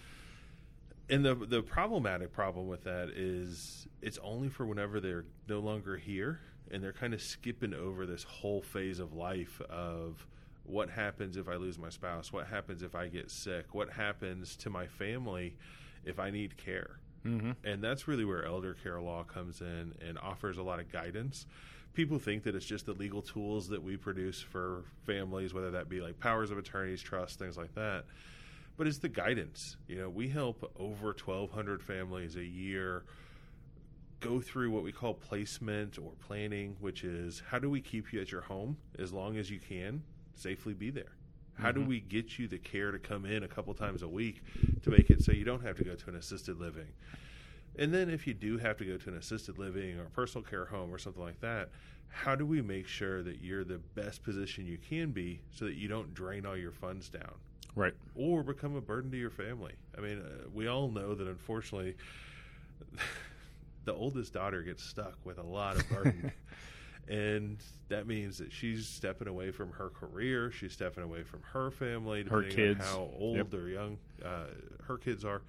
And 1.12 1.26
the 1.26 1.36
the 1.36 1.62
problematic 1.62 2.32
problem 2.32 2.68
with 2.68 2.84
that 2.84 3.10
is 3.10 3.88
it's 4.02 4.20
only 4.24 4.50
for 4.50 4.66
whenever 4.66 5.00
they're 5.00 5.26
no 5.48 5.60
longer 5.60 5.98
here, 5.98 6.40
and 6.72 6.84
they're 6.84 6.94
kind 6.94 7.14
of 7.14 7.22
skipping 7.22 7.74
over 7.74 8.06
this 8.06 8.24
whole 8.24 8.62
phase 8.62 9.00
of 9.00 9.14
life 9.14 9.62
of 9.70 10.26
what 10.64 10.90
happens 10.90 11.38
if 11.38 11.48
I 11.48 11.56
lose 11.56 11.78
my 11.78 11.90
spouse, 11.90 12.32
what 12.32 12.48
happens 12.48 12.84
if 12.84 12.96
I 12.96 13.08
get 13.08 13.32
sick, 13.32 13.74
what 13.74 13.90
happens 13.90 14.56
to 14.58 14.70
my 14.70 14.88
family 14.88 15.56
if 16.06 16.20
I 16.20 16.30
need 16.30 16.58
care. 16.58 17.00
Mm-hmm. 17.26 17.52
And 17.64 17.84
that's 17.84 18.08
really 18.08 18.26
where 18.26 18.46
elder 18.46 18.76
care 18.76 19.02
law 19.02 19.24
comes 19.24 19.62
in 19.62 19.94
and 20.06 20.18
offers 20.20 20.58
a 20.58 20.64
lot 20.64 20.80
of 20.80 20.92
guidance. 20.92 21.46
People 21.94 22.20
think 22.20 22.44
that 22.44 22.56
it's 22.56 22.66
just 22.66 22.86
the 22.86 22.94
legal 22.94 23.22
tools 23.22 23.68
that 23.70 23.84
we 23.84 23.98
produce 23.98 24.40
for 24.42 24.86
families, 25.06 25.54
whether 25.54 25.72
that 25.72 25.90
be 25.90 26.02
like 26.02 26.20
powers 26.20 26.52
of 26.52 26.58
attorneys, 26.58 27.02
trust, 27.02 27.40
things 27.40 27.58
like 27.58 27.74
that. 27.76 28.06
But 28.78 28.88
it's 28.88 29.00
the 29.00 29.10
guidance. 29.10 29.76
You 29.88 29.98
know, 29.98 30.10
we 30.10 30.30
help 30.30 30.72
over 30.80 31.08
1,200 31.08 31.84
families 31.84 32.36
a 32.38 32.44
year 32.44 33.04
go 34.22 34.40
through 34.40 34.72
what 34.72 34.84
we 34.84 34.92
call 34.92 35.14
placement 35.14 35.98
or 35.98 36.12
planning, 36.26 36.78
which 36.80 37.04
is 37.04 37.42
how 37.50 37.60
do 37.60 37.70
we 37.70 37.82
keep 37.82 38.14
you 38.14 38.22
at 38.22 38.32
your 38.32 38.42
home 38.42 38.78
as 38.98 39.12
long 39.12 39.38
as 39.38 39.50
you 39.50 39.60
can 39.60 40.04
safely 40.40 40.74
be 40.74 40.90
there? 40.90 41.12
How 41.54 41.74
do 41.74 41.82
we 41.82 42.00
get 42.00 42.40
you 42.40 42.48
the 42.48 42.58
care 42.58 42.92
to 42.92 43.00
come 43.00 43.26
in 43.26 43.44
a 43.44 43.48
couple 43.48 43.74
times 43.74 44.02
a 44.02 44.08
week 44.08 44.42
to 44.84 44.90
make 44.90 45.10
it 45.10 45.22
so 45.22 45.34
you 45.34 45.44
don't 45.44 45.62
have 45.62 45.76
to 45.78 45.84
go 45.84 45.94
to 45.94 46.10
an 46.10 46.16
assisted 46.16 46.58
living? 46.58 46.88
And 47.78 47.94
then 47.94 48.10
if 48.10 48.26
you 48.26 48.34
do 48.34 48.58
have 48.58 48.78
to 48.78 48.86
go 48.86 48.96
to 48.96 49.10
an 49.10 49.18
assisted 49.18 49.58
living 49.60 50.00
or 50.00 50.06
personal 50.06 50.46
care 50.46 50.66
home 50.66 50.94
or 50.94 50.98
something 50.98 51.22
like 51.22 51.42
that, 51.42 51.70
how 52.08 52.34
do 52.36 52.46
we 52.46 52.62
make 52.62 52.88
sure 52.88 53.22
that 53.24 53.42
you're 53.42 53.66
the 53.66 53.78
best 53.96 54.24
position 54.24 54.66
you 54.66 54.78
can 54.78 55.12
be 55.12 55.42
so 55.52 55.66
that 55.66 55.76
you 55.76 55.90
don't 55.90 56.14
drain 56.14 56.46
all 56.46 56.58
your 56.58 56.72
funds 56.72 57.10
down? 57.10 57.34
Right. 57.76 57.94
or 58.16 58.44
become 58.44 58.76
a 58.76 58.82
burden 58.82 59.12
to 59.12 59.18
your 59.18 59.30
family. 59.30 59.74
I 59.98 60.02
mean, 60.02 60.20
uh, 60.20 60.50
we 60.54 60.68
all 60.68 60.90
know 60.90 61.14
that 61.14 61.28
unfortunately, 61.28 61.96
the 63.86 63.94
oldest 63.94 64.34
daughter 64.34 64.64
gets 64.64 64.84
stuck 64.84 65.18
with 65.24 65.38
a 65.38 65.44
lot 65.44 65.76
of 65.76 65.88
burden. 65.90 66.32
and 67.10 67.58
that 67.90 68.06
means 68.08 68.38
that 68.38 68.52
she's 68.54 68.88
stepping 68.88 69.28
away 69.28 69.52
from 69.52 69.72
her 69.72 69.90
career, 69.90 70.52
she's 70.52 70.74
stepping 70.74 71.04
away 71.04 71.24
from 71.24 71.42
her 71.54 71.72
family, 71.72 72.24
Her 72.24 72.44
kids. 72.44 72.80
on 72.82 72.86
how 72.86 73.10
old 73.20 73.38
Yep. 73.38 73.54
or 73.54 73.68
young 73.68 73.98
uh, 74.24 74.46
her 74.86 74.98
kids 74.98 75.26
are. 75.26 75.42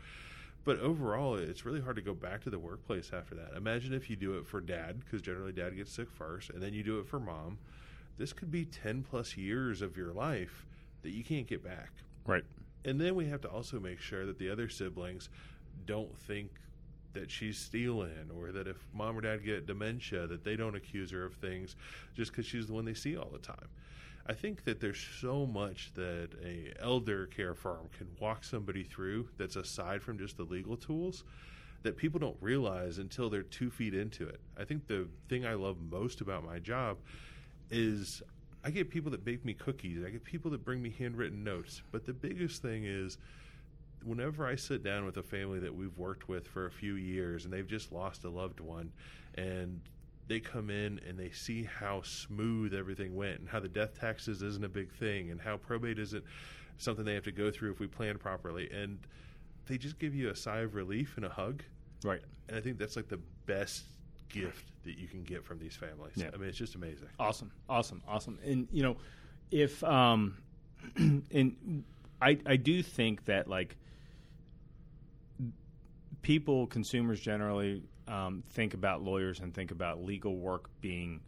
But 0.65 0.79
overall, 0.81 1.37
it's 1.37 1.65
really 1.65 1.81
hard 1.81 1.97
to 1.97 2.03
go 2.03 2.15
back 2.15 2.43
to 2.45 2.51
the 2.51 2.59
workplace 2.59 3.11
after 3.15 3.35
that. 3.37 3.53
Imagine 3.57 3.95
if 3.95 4.11
you 4.11 4.17
do 4.17 4.37
it 4.39 4.47
for 4.47 4.61
dad, 4.61 5.01
because 5.01 5.23
generally 5.23 5.53
dad 5.53 5.75
gets 5.77 5.93
sick 5.93 6.11
first, 6.11 6.51
and 6.51 6.63
then 6.63 6.75
you 6.75 6.83
do 6.83 6.99
it 6.99 7.07
for 7.07 7.19
mom. 7.21 7.59
This 8.19 8.33
could 8.35 8.51
be 8.51 8.65
10 8.67 9.03
plus 9.03 9.37
years 9.39 9.81
of 9.81 9.97
your 9.97 10.13
life 10.13 10.67
that 11.03 11.11
you 11.11 11.25
can't 11.25 11.47
get 11.47 11.65
back. 11.65 11.91
Right. 12.27 12.45
And 12.85 13.01
then 13.01 13.15
we 13.15 13.27
have 13.29 13.41
to 13.43 13.49
also 13.49 13.81
make 13.81 14.01
sure 14.01 14.27
that 14.27 14.39
the 14.39 14.51
other 14.51 14.69
siblings 14.69 15.31
don't 15.87 16.15
think 16.19 16.51
that 17.13 17.31
she's 17.31 17.59
stealing 17.59 18.31
or 18.37 18.53
that 18.53 18.67
if 18.67 18.77
mom 18.95 19.19
or 19.19 19.21
dad 19.21 19.45
get 19.45 19.67
dementia 19.67 20.27
that 20.27 20.45
they 20.45 20.57
don't 20.57 20.77
accuse 20.77 21.11
her 21.11 21.25
of 21.25 21.35
things 21.35 21.77
just 22.15 22.31
because 22.31 22.47
she's 22.47 22.67
the 22.67 22.73
one 22.73 22.85
they 22.85 22.95
see 22.95 23.17
all 23.17 23.31
the 23.33 23.39
time. 23.39 23.69
I 24.27 24.33
think 24.33 24.65
that 24.65 24.81
there's 24.81 25.05
so 25.21 25.47
much 25.47 25.93
that 25.95 26.29
a 26.45 26.73
elder 26.81 27.27
care 27.27 27.55
firm 27.55 27.89
can 27.97 28.07
walk 28.21 28.45
somebody 28.45 28.85
through 28.85 29.29
that's 29.39 29.57
aside 29.57 30.03
from 30.03 30.19
just 30.19 30.37
the 30.37 30.45
legal 30.45 30.77
tools 30.77 31.25
that 31.83 31.97
people 31.97 32.21
don't 32.21 32.37
realize 32.41 32.99
until 32.99 33.31
they're 33.31 33.43
two 33.43 33.71
feet 33.71 33.95
into 33.95 34.29
it. 34.29 34.41
I 34.59 34.65
think 34.65 34.87
the 34.87 35.09
thing 35.29 35.47
I 35.47 35.55
love 35.55 35.79
most 35.91 36.21
about 36.21 36.45
my 36.45 36.59
job 36.59 36.99
is 37.71 38.23
I 38.63 38.71
get 38.71 38.91
people 38.91 39.11
that 39.13 39.25
bake 39.25 39.45
me 39.45 39.55
cookies. 39.55 40.05
I 40.05 40.11
get 40.11 40.23
people 40.23 40.51
that 40.51 40.65
bring 40.65 40.83
me 40.83 40.95
handwritten 40.99 41.43
notes. 41.43 41.83
But 41.91 42.05
the 42.05 42.13
biggest 42.13 42.61
thing 42.61 42.85
is 42.85 43.17
whenever 44.05 44.47
I 44.47 44.57
sit 44.57 44.83
down 44.83 45.05
with 45.05 45.17
a 45.17 45.23
family 45.23 45.59
that 45.61 45.75
we've 45.75 45.97
worked 45.99 46.29
with 46.29 46.47
for 46.47 46.67
a 46.67 46.71
few 46.71 46.95
years 46.95 47.45
and 47.45 47.53
they've 47.53 47.67
just 47.67 47.93
lost 47.93 48.25
a 48.25 48.31
loved 48.31 48.61
one 48.61 48.93
and 49.35 49.81
they 50.27 50.41
come 50.41 50.71
in 50.71 51.01
and 51.09 51.19
they 51.19 51.31
see 51.31 51.65
how 51.65 52.03
smooth 52.03 52.73
everything 52.75 53.15
went 53.17 53.41
and 53.41 53.49
how 53.49 53.61
the 53.61 53.69
death 53.69 53.99
taxes 54.01 54.43
isn't 54.43 54.65
a 54.65 54.69
big 54.69 54.93
thing 54.93 55.31
and 55.31 55.41
how 55.41 55.57
probate 55.57 55.99
isn't 55.99 56.25
something 56.79 57.05
they 57.05 57.15
have 57.15 57.25
to 57.25 57.33
go 57.33 57.51
through 57.51 57.71
if 57.71 57.81
we 57.81 57.87
plan 57.87 58.17
properly 58.17 58.71
and 58.71 58.99
they 59.67 59.77
just 59.77 59.99
give 59.99 60.15
you 60.15 60.31
a 60.31 60.37
sigh 60.37 60.61
of 60.61 60.75
relief 60.75 61.15
and 61.17 61.25
a 61.25 61.29
hug 61.31 61.63
Right. 62.03 62.21
and 62.49 62.57
I 62.57 62.61
think 62.61 62.79
that's 62.79 62.97
like 62.97 63.09
the 63.09 63.21
best 63.47 63.85
gift 64.31 64.65
that 64.85 64.97
you 64.97 65.09
can 65.09 65.23
get 65.25 65.45
from 65.45 65.59
these 65.59 65.75
families. 65.77 66.13
Yeah. 66.17 66.31
I 66.33 66.37
mean, 66.39 66.49
it's 66.49 66.57
just 66.57 66.75
amazing. 66.77 67.09
Awesome, 67.19 67.51
awesome, 67.69 68.01
awesome. 68.09 68.39
And 68.45 68.69
you 68.73 68.83
know, 68.83 68.97
if 69.51 69.83
um, 69.85 70.39
and 70.97 71.85
I 72.23 72.39
I 72.47 72.57
do 72.57 72.83
think 72.83 73.25
that 73.27 73.49
like 73.49 73.77
people, 76.23 76.67
consumers 76.67 77.21
generally 77.21 77.83
um, 78.09 78.43
think 78.51 78.75
about 78.75 79.03
lawyers 79.03 79.41
and 79.41 79.55
think 79.55 79.71
about 79.71 80.05
legal 80.05 80.37
work 80.37 80.69
being 80.81 81.21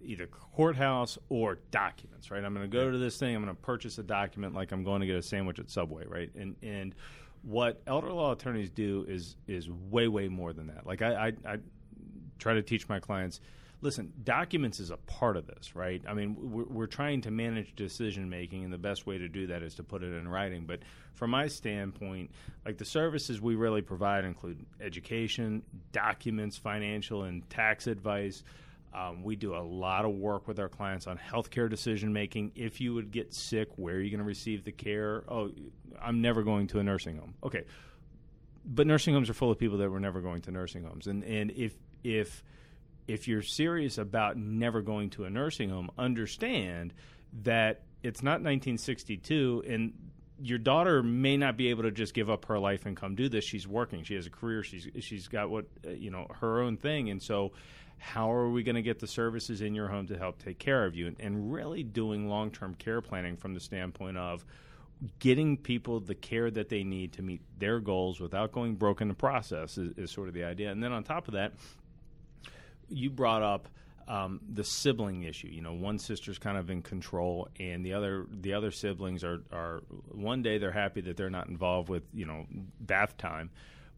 either 0.00 0.26
courthouse 0.26 1.18
or 1.28 1.58
documents, 1.70 2.30
right? 2.30 2.44
I'm 2.44 2.54
going 2.54 2.68
to 2.68 2.76
go 2.76 2.90
to 2.90 2.98
this 2.98 3.16
thing. 3.18 3.34
I'm 3.34 3.42
going 3.42 3.54
to 3.54 3.62
purchase 3.62 3.98
a 3.98 4.02
document 4.02 4.54
like 4.54 4.72
I'm 4.72 4.84
going 4.84 5.00
to 5.00 5.06
get 5.06 5.16
a 5.16 5.22
sandwich 5.22 5.58
at 5.58 5.70
Subway, 5.70 6.04
right? 6.06 6.30
And 6.34 6.56
and 6.62 6.94
what 7.42 7.80
elder 7.86 8.12
law 8.12 8.32
attorneys 8.32 8.70
do 8.70 9.04
is 9.08 9.36
is 9.46 9.70
way 9.70 10.08
way 10.08 10.28
more 10.28 10.52
than 10.52 10.66
that. 10.68 10.86
Like 10.86 11.02
I 11.02 11.28
I, 11.28 11.52
I 11.52 11.58
try 12.38 12.54
to 12.54 12.62
teach 12.62 12.88
my 12.88 13.00
clients 13.00 13.40
listen, 13.80 14.12
documents 14.24 14.80
is 14.80 14.90
a 14.90 14.96
part 14.96 15.36
of 15.36 15.46
this, 15.46 15.76
right? 15.76 16.02
I 16.08 16.14
mean, 16.14 16.36
we're, 16.38 16.64
we're 16.64 16.86
trying 16.86 17.20
to 17.22 17.30
manage 17.30 17.76
decision 17.76 18.28
making, 18.28 18.64
and 18.64 18.72
the 18.72 18.78
best 18.78 19.06
way 19.06 19.18
to 19.18 19.28
do 19.28 19.46
that 19.48 19.62
is 19.62 19.74
to 19.76 19.82
put 19.82 20.02
it 20.02 20.12
in 20.12 20.26
writing. 20.26 20.64
But 20.66 20.80
from 21.14 21.30
my 21.30 21.46
standpoint, 21.48 22.30
like 22.64 22.78
the 22.78 22.84
services 22.84 23.40
we 23.40 23.54
really 23.54 23.82
provide 23.82 24.24
include 24.24 24.64
education, 24.80 25.62
documents, 25.92 26.56
financial 26.56 27.24
and 27.24 27.48
tax 27.50 27.86
advice. 27.86 28.42
Um, 28.94 29.22
we 29.22 29.36
do 29.36 29.54
a 29.54 29.60
lot 29.60 30.06
of 30.06 30.12
work 30.12 30.48
with 30.48 30.58
our 30.58 30.68
clients 30.68 31.06
on 31.06 31.18
healthcare 31.18 31.68
decision 31.68 32.10
making. 32.10 32.52
If 32.54 32.80
you 32.80 32.94
would 32.94 33.10
get 33.10 33.34
sick, 33.34 33.68
where 33.76 33.96
are 33.96 34.00
you 34.00 34.10
going 34.10 34.18
to 34.18 34.24
receive 34.24 34.64
the 34.64 34.72
care? 34.72 35.24
Oh, 35.28 35.50
I'm 36.00 36.22
never 36.22 36.42
going 36.42 36.68
to 36.68 36.78
a 36.78 36.82
nursing 36.82 37.18
home. 37.18 37.34
Okay, 37.44 37.64
but 38.64 38.86
nursing 38.86 39.12
homes 39.12 39.28
are 39.28 39.34
full 39.34 39.50
of 39.50 39.58
people 39.58 39.76
that 39.78 39.90
were 39.90 40.00
never 40.00 40.22
going 40.22 40.40
to 40.42 40.50
nursing 40.50 40.84
homes, 40.84 41.06
and 41.06 41.22
and 41.24 41.50
if 41.50 41.74
if 42.02 42.42
if 43.08 43.26
you're 43.26 43.42
serious 43.42 43.98
about 43.98 44.36
never 44.36 44.82
going 44.82 45.10
to 45.10 45.24
a 45.24 45.30
nursing 45.30 45.70
home, 45.70 45.90
understand 45.98 46.94
that 47.42 47.82
it's 48.02 48.22
not 48.22 48.34
1962 48.34 49.64
and 49.66 49.92
your 50.40 50.58
daughter 50.58 51.02
may 51.02 51.36
not 51.36 51.56
be 51.56 51.70
able 51.70 51.82
to 51.82 51.90
just 51.90 52.14
give 52.14 52.30
up 52.30 52.44
her 52.44 52.58
life 52.58 52.86
and 52.86 52.96
come 52.96 53.16
do 53.16 53.28
this. 53.28 53.44
She's 53.44 53.66
working. 53.66 54.04
She 54.04 54.14
has 54.14 54.26
a 54.26 54.30
career. 54.30 54.62
She's 54.62 54.86
she's 55.00 55.26
got 55.26 55.50
what 55.50 55.66
uh, 55.84 55.90
you 55.90 56.10
know 56.10 56.28
her 56.40 56.60
own 56.60 56.76
thing, 56.76 57.10
and 57.10 57.20
so 57.20 57.52
how 57.98 58.30
are 58.30 58.48
we 58.48 58.62
going 58.62 58.76
to 58.76 58.82
get 58.82 59.00
the 59.00 59.06
services 59.06 59.60
in 59.60 59.74
your 59.74 59.88
home 59.88 60.06
to 60.06 60.16
help 60.16 60.42
take 60.42 60.58
care 60.58 60.84
of 60.84 60.94
you? 60.94 61.08
And, 61.08 61.16
and 61.18 61.52
really 61.52 61.82
doing 61.82 62.28
long 62.28 62.50
term 62.50 62.74
care 62.74 63.00
planning 63.00 63.36
from 63.36 63.54
the 63.54 63.60
standpoint 63.60 64.16
of 64.16 64.44
getting 65.18 65.56
people 65.56 66.00
the 66.00 66.14
care 66.14 66.50
that 66.50 66.68
they 66.68 66.82
need 66.82 67.12
to 67.14 67.22
meet 67.22 67.40
their 67.58 67.80
goals 67.80 68.20
without 68.20 68.52
going 68.52 68.74
broke 68.74 69.00
in 69.00 69.08
the 69.08 69.14
process 69.14 69.78
is, 69.78 69.96
is 69.96 70.10
sort 70.10 70.28
of 70.28 70.34
the 70.34 70.44
idea. 70.44 70.70
And 70.70 70.82
then 70.82 70.92
on 70.92 71.02
top 71.04 71.28
of 71.28 71.34
that, 71.34 71.52
you 72.88 73.10
brought 73.10 73.42
up 73.42 73.68
um, 74.08 74.40
the 74.52 74.64
sibling 74.64 75.24
issue. 75.24 75.48
You 75.48 75.60
know, 75.60 75.74
one 75.74 75.98
sister's 75.98 76.38
kind 76.38 76.56
of 76.56 76.70
in 76.70 76.82
control, 76.82 77.48
and 77.60 77.84
the 77.84 77.92
other 77.92 78.26
the 78.30 78.54
other 78.54 78.70
siblings 78.70 79.22
are 79.22 79.42
are 79.52 79.82
one 80.10 80.42
day 80.42 80.58
they're 80.58 80.72
happy 80.72 81.02
that 81.02 81.16
they're 81.16 81.30
not 81.30 81.48
involved 81.48 81.88
with 81.88 82.04
you 82.14 82.24
know 82.24 82.46
bath 82.80 83.16
time, 83.18 83.50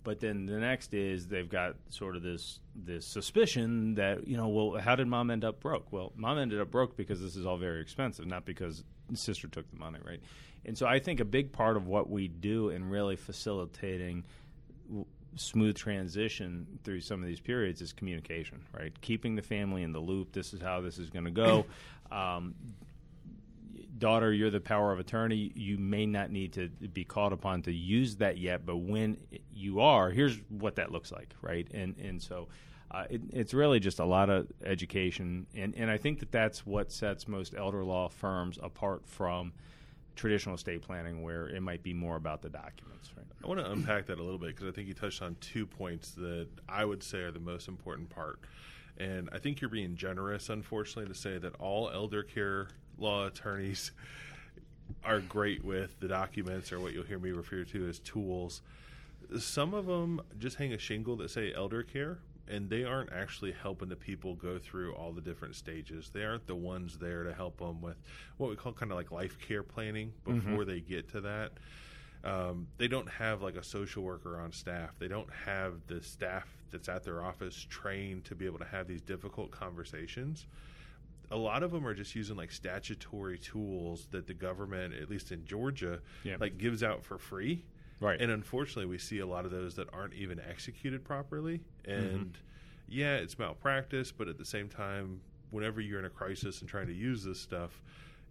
but 0.03 0.19
then 0.19 0.47
the 0.47 0.59
next 0.59 0.95
is 0.95 1.29
they've 1.29 1.49
got 1.49 1.77
sort 1.89 2.17
of 2.17 2.23
this 2.23 2.59
this 2.75 3.07
suspicion 3.07 3.95
that 3.95 4.27
you 4.27 4.37
know 4.37 4.49
well 4.49 4.81
how 4.81 4.97
did 4.97 5.07
mom 5.07 5.31
end 5.31 5.45
up 5.45 5.61
broke? 5.61 5.93
Well, 5.93 6.13
mom 6.17 6.39
ended 6.39 6.61
up 6.61 6.71
broke 6.71 6.97
because 6.97 7.21
this 7.21 7.37
is 7.37 7.47
all 7.47 7.57
very 7.57 7.81
expensive, 7.81 8.27
not 8.27 8.45
because 8.45 8.83
sister 9.15 9.49
took 9.49 9.71
the 9.71 9.77
money, 9.77 9.99
right? 10.05 10.21
And 10.65 10.77
so 10.77 10.87
I 10.87 10.99
think 10.99 11.21
a 11.21 11.25
big 11.25 11.53
part 11.53 11.77
of 11.77 11.87
what 11.87 12.11
we 12.11 12.29
do 12.29 12.69
in 12.69 12.85
really 12.91 13.17
facilitating 13.17 14.25
smooth 15.37 15.77
transition 15.77 16.67
through 16.85 17.01
some 17.01 17.21
of 17.21 17.27
these 17.27 17.41
periods 17.41 17.81
is 17.81 17.93
communication, 17.93 18.61
right? 18.77 18.93
Keeping 19.01 19.37
the 19.37 19.43
family 19.43 19.83
in 19.83 19.93
the 19.93 20.01
loop. 20.01 20.33
This 20.33 20.53
is 20.53 20.61
how 20.61 20.81
this 20.81 20.99
is 20.99 21.11
going 21.11 21.27
to 21.27 21.31
go. 21.31 21.67
Um, 22.13 22.57
daughter, 23.99 24.33
you're 24.33 24.51
the 24.51 24.59
power 24.59 24.93
of 24.93 24.99
attorney. 24.99 25.53
You 25.55 25.79
may 25.79 26.07
not 26.07 26.33
need 26.33 26.55
to 26.55 26.69
be 26.69 27.05
called 27.05 27.33
upon 27.33 27.63
to 27.63 27.73
use 27.73 28.17
that 28.17 28.37
yet, 28.37 28.67
but 28.67 28.79
when 28.79 29.17
you 29.55 29.79
are, 29.79 30.11
here's 30.11 30.37
what 30.49 30.75
that 30.75 30.91
looks 30.91 31.13
like, 31.13 31.35
right? 31.41 31.69
And 31.73 31.97
and 31.99 32.21
so. 32.21 32.49
Uh, 32.93 33.05
it, 33.09 33.21
it's 33.33 33.55
really 33.55 33.79
just 33.79 34.01
a 34.01 34.05
lot 34.05 34.29
of 34.29 34.49
education, 34.65 35.47
and, 35.55 35.77
and 35.77 35.89
I 35.89 35.97
think 35.97 36.19
that 36.19 36.33
that's 36.33 36.67
what 36.67 36.91
sets 36.91 37.29
most 37.29 37.55
elder 37.57 37.85
law 37.85 38.09
firms 38.09 38.59
apart 38.61 39.07
from 39.07 39.53
traditional 40.21 40.55
estate 40.55 40.83
planning 40.83 41.23
where 41.23 41.49
it 41.49 41.63
might 41.63 41.83
be 41.83 41.95
more 41.95 42.17
about 42.17 42.43
the 42.43 42.51
documents. 42.51 43.11
Right? 43.17 43.27
I 43.43 43.47
want 43.49 43.59
to 43.61 43.71
unpack 43.71 44.07
that 44.07 44.19
a 44.19 44.23
little 44.23 44.39
bit 44.39 44.55
because 44.55 44.69
I 44.69 44.71
think 44.71 44.87
you 44.87 44.93
touched 44.93 45.23
on 45.23 45.35
two 45.41 45.65
points 45.67 46.11
that 46.13 46.47
I 46.69 46.85
would 46.85 47.03
say 47.03 47.21
are 47.21 47.31
the 47.31 47.41
most 47.41 47.69
important 47.69 48.11
part. 48.11 48.39
And 48.99 49.31
I 49.33 49.39
think 49.39 49.63
you're 49.63 49.71
being 49.71 49.97
generous, 49.97 50.51
unfortunately, 50.51 51.11
to 51.11 51.19
say 51.19 51.39
that 51.39 51.55
all 51.55 51.91
elder 51.91 52.23
care 52.23 52.69
law 52.99 53.29
attorneys 53.29 53.93
are 55.05 55.21
great 55.21 55.65
with 55.65 55.99
the 56.01 56.09
documents 56.09 56.71
or 56.71 56.81
what 56.81 56.93
you'll 56.93 57.05
hear 57.05 57.19
me 57.19 57.31
refer 57.31 57.65
to 57.65 57.89
as 57.89 57.99
tools. 58.01 58.61
Some 59.39 59.73
of 59.73 59.87
them 59.87 60.21
just 60.39 60.57
hang 60.57 60.75
a 60.75 60.79
shingle 60.79 61.17
that 61.17 61.31
say 61.31 61.55
elder 61.55 61.83
care, 61.83 62.19
and 62.51 62.69
they 62.69 62.85
aren't 62.85 63.13
actually 63.13 63.53
helping 63.53 63.89
the 63.89 63.97
people 63.97 64.35
go 64.35 64.59
through 64.59 64.93
all 64.95 65.13
the 65.13 65.21
different 65.21 65.55
stages. 65.55 66.11
They 66.13 66.25
aren't 66.25 66.47
the 66.47 66.57
ones 66.57 66.99
there 66.99 67.23
to 67.23 67.33
help 67.33 67.59
them 67.59 67.81
with 67.81 67.97
what 68.39 68.51
we 68.51 68.57
call 68.57 68.73
kind 68.73 68.91
of 68.91 68.99
like 68.99 69.13
life 69.13 69.39
care 69.39 69.63
planning 69.63 70.13
mm-hmm. 70.27 70.39
before 70.39 70.65
mm-hmm. 70.65 70.71
they 70.71 70.81
get 70.81 71.09
to 71.11 71.21
that. 71.23 71.53
Um, 72.23 72.67
they 72.77 72.89
don't 72.89 73.09
have 73.09 73.41
like 73.41 73.57
a 73.57 73.63
social 73.63 74.03
worker 74.03 74.39
on 74.39 74.53
staff. 74.53 74.91
They 74.99 75.09
don't 75.09 75.31
have 75.47 75.75
the 75.87 76.03
staff 76.03 76.49
that's 76.71 76.89
at 76.89 77.05
their 77.05 77.23
office 77.23 77.67
trained 77.71 78.25
to 78.27 78.35
be 78.35 78.47
able 78.47 78.59
to 78.59 78.67
have 78.67 78.87
these 78.87 79.01
difficult 79.01 79.51
conversations. 79.51 80.47
A 81.31 81.37
lot 81.37 81.63
of 81.63 81.71
them 81.71 81.87
are 81.87 81.95
just 81.95 82.15
using 82.17 82.37
like 82.37 82.51
statutory 82.51 83.39
tools 83.39 84.09
that 84.11 84.27
the 84.27 84.35
government, 84.35 84.93
at 85.01 85.09
least 85.09 85.31
in 85.31 85.45
Georgia, 85.47 86.01
like 86.41 86.59
gives 86.59 86.83
out 86.83 87.05
for 87.05 87.17
free 87.17 87.65
Right. 88.01 88.21
And 88.21 88.33
unfortunately, 88.33 88.87
we 88.87 88.99
see 88.99 89.19
a 89.19 89.27
lot 89.27 89.45
of 89.45 89.51
those 89.51 89.75
that 89.77 89.89
aren't 89.93 90.15
even 90.15 90.41
executed 90.41 91.05
properly. 91.05 91.61
And 91.85 92.11
mm-hmm. 92.11 92.29
yeah, 92.89 93.17
it's 93.17 93.39
malpractice, 93.39 94.11
but 94.11 94.27
at 94.27 94.39
the 94.39 94.45
same 94.45 94.69
time, 94.69 95.21
whenever 95.51 95.81
you're 95.81 95.99
in 95.99 96.07
a 96.07 96.11
crisis 96.11 96.61
and 96.61 96.69
trying 96.69 96.87
to 96.87 96.95
use 96.95 97.23
this 97.23 97.39
stuff, 97.39 97.83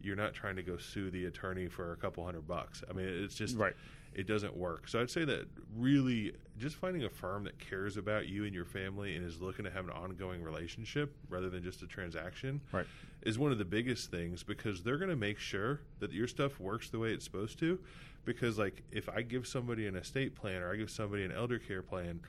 you're 0.02 0.16
not 0.16 0.34
trying 0.34 0.56
to 0.56 0.64
go 0.64 0.78
sue 0.78 1.12
the 1.12 1.26
attorney 1.26 1.68
for 1.68 1.92
a 1.92 1.96
couple 1.98 2.26
hundred 2.26 2.48
bucks. 2.48 2.84
I 2.90 2.94
mean, 2.94 3.06
it's 3.08 3.36
just 3.36 3.58
right. 3.58 3.76
It 4.16 4.26
doesn't 4.26 4.56
work. 4.58 4.88
So 4.88 5.00
I'd 5.00 5.12
say 5.12 5.24
that 5.26 5.46
really 5.78 6.34
just 6.60 6.76
finding 6.76 7.04
a 7.04 7.10
firm 7.10 7.44
that 7.46 7.58
cares 7.60 7.98
about 7.98 8.28
you 8.28 8.46
and 8.46 8.54
your 8.54 8.66
family 8.66 9.16
and 9.16 9.26
is 9.26 9.42
looking 9.42 9.66
to 9.66 9.72
have 9.72 9.86
an 9.86 9.92
ongoing 9.92 10.44
relationship 10.44 11.16
rather 11.30 11.50
than 11.50 11.64
just 11.64 11.82
a 11.82 11.88
transaction 11.88 12.62
right. 12.72 12.86
is 13.24 13.40
one 13.40 13.52
of 13.52 13.58
the 13.58 13.66
biggest 13.66 14.12
things 14.12 14.44
because 14.44 14.84
they're 14.84 14.98
going 14.98 15.10
to 15.10 15.16
make 15.16 15.40
sure 15.40 15.82
that 16.00 16.12
your 16.12 16.28
stuff 16.28 16.60
works 16.60 16.90
the 16.90 17.00
way 17.00 17.12
it's 17.12 17.24
supposed 17.24 17.58
to 17.60 17.80
because 18.26 18.60
like 18.60 18.84
if 18.92 19.10
I 19.10 19.22
give 19.22 19.48
somebody 19.48 19.88
an 19.88 19.96
estate 19.96 20.36
plan 20.36 20.62
or 20.62 20.72
I 20.72 20.76
give 20.76 20.90
somebody 20.90 21.24
an 21.24 21.32
elder 21.32 21.58
care 21.60 21.82
plan, 21.82 22.20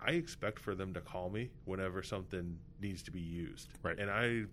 I 0.00 0.12
expect 0.12 0.58
for 0.58 0.74
them 0.74 0.92
to 0.94 1.00
call 1.00 1.30
me 1.30 1.50
whenever 1.64 2.02
something 2.02 2.58
needs 2.80 3.02
to 3.04 3.10
be 3.10 3.20
used. 3.20 3.68
Right. 3.82 3.98
And 3.98 4.10
I 4.10 4.44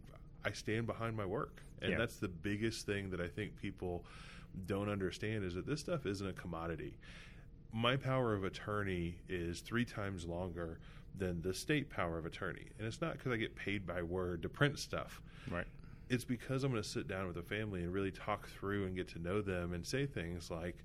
I 0.45 0.51
stand 0.51 0.87
behind 0.87 1.15
my 1.15 1.25
work. 1.25 1.61
And 1.81 1.91
yeah. 1.91 1.97
that's 1.97 2.17
the 2.17 2.29
biggest 2.29 2.85
thing 2.85 3.09
that 3.09 3.19
I 3.19 3.27
think 3.27 3.59
people 3.61 4.05
don't 4.65 4.89
understand 4.89 5.43
is 5.43 5.55
that 5.55 5.65
this 5.65 5.81
stuff 5.81 6.05
isn't 6.05 6.27
a 6.27 6.33
commodity. 6.33 6.95
My 7.73 7.97
power 7.97 8.33
of 8.33 8.43
attorney 8.43 9.17
is 9.27 9.59
3 9.61 9.83
times 9.83 10.25
longer 10.25 10.79
than 11.17 11.41
the 11.41 11.53
state 11.53 11.89
power 11.89 12.17
of 12.17 12.25
attorney. 12.25 12.67
And 12.77 12.87
it's 12.87 13.01
not 13.01 13.13
because 13.13 13.31
I 13.31 13.37
get 13.37 13.55
paid 13.55 13.85
by 13.85 14.01
word 14.01 14.43
to 14.43 14.49
print 14.49 14.79
stuff. 14.79 15.21
Right 15.51 15.65
it's 16.09 16.23
because 16.23 16.63
I'm 16.63 16.71
going 16.71 16.83
to 16.83 16.87
sit 16.87 17.07
down 17.07 17.27
with 17.27 17.37
a 17.37 17.43
family 17.43 17.81
and 17.81 17.93
really 17.93 18.11
talk 18.11 18.47
through 18.47 18.85
and 18.85 18.95
get 18.95 19.07
to 19.09 19.19
know 19.19 19.41
them 19.41 19.73
and 19.73 19.85
say 19.85 20.05
things 20.05 20.51
like, 20.51 20.75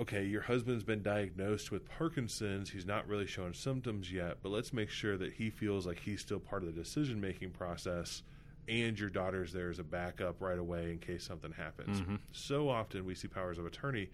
okay, 0.00 0.24
your 0.24 0.42
husband's 0.42 0.84
been 0.84 1.02
diagnosed 1.02 1.70
with 1.70 1.88
Parkinson's. 1.88 2.70
He's 2.70 2.86
not 2.86 3.06
really 3.06 3.26
showing 3.26 3.54
symptoms 3.54 4.12
yet, 4.12 4.38
but 4.42 4.50
let's 4.50 4.72
make 4.72 4.90
sure 4.90 5.16
that 5.16 5.32
he 5.32 5.50
feels 5.50 5.86
like 5.86 5.98
he's 6.00 6.20
still 6.20 6.40
part 6.40 6.62
of 6.62 6.74
the 6.74 6.80
decision 6.80 7.20
making 7.20 7.50
process 7.50 8.22
and 8.70 8.98
your 8.98 9.10
daughter's 9.10 9.52
there 9.52 9.70
as 9.70 9.78
a 9.78 9.84
backup 9.84 10.40
right 10.40 10.58
away 10.58 10.90
in 10.92 10.98
case 10.98 11.24
something 11.24 11.52
happens. 11.52 12.00
Mm-hmm. 12.00 12.16
So 12.32 12.68
often 12.68 13.04
we 13.04 13.14
see 13.14 13.28
powers 13.28 13.58
of 13.58 13.66
attorney 13.66 14.08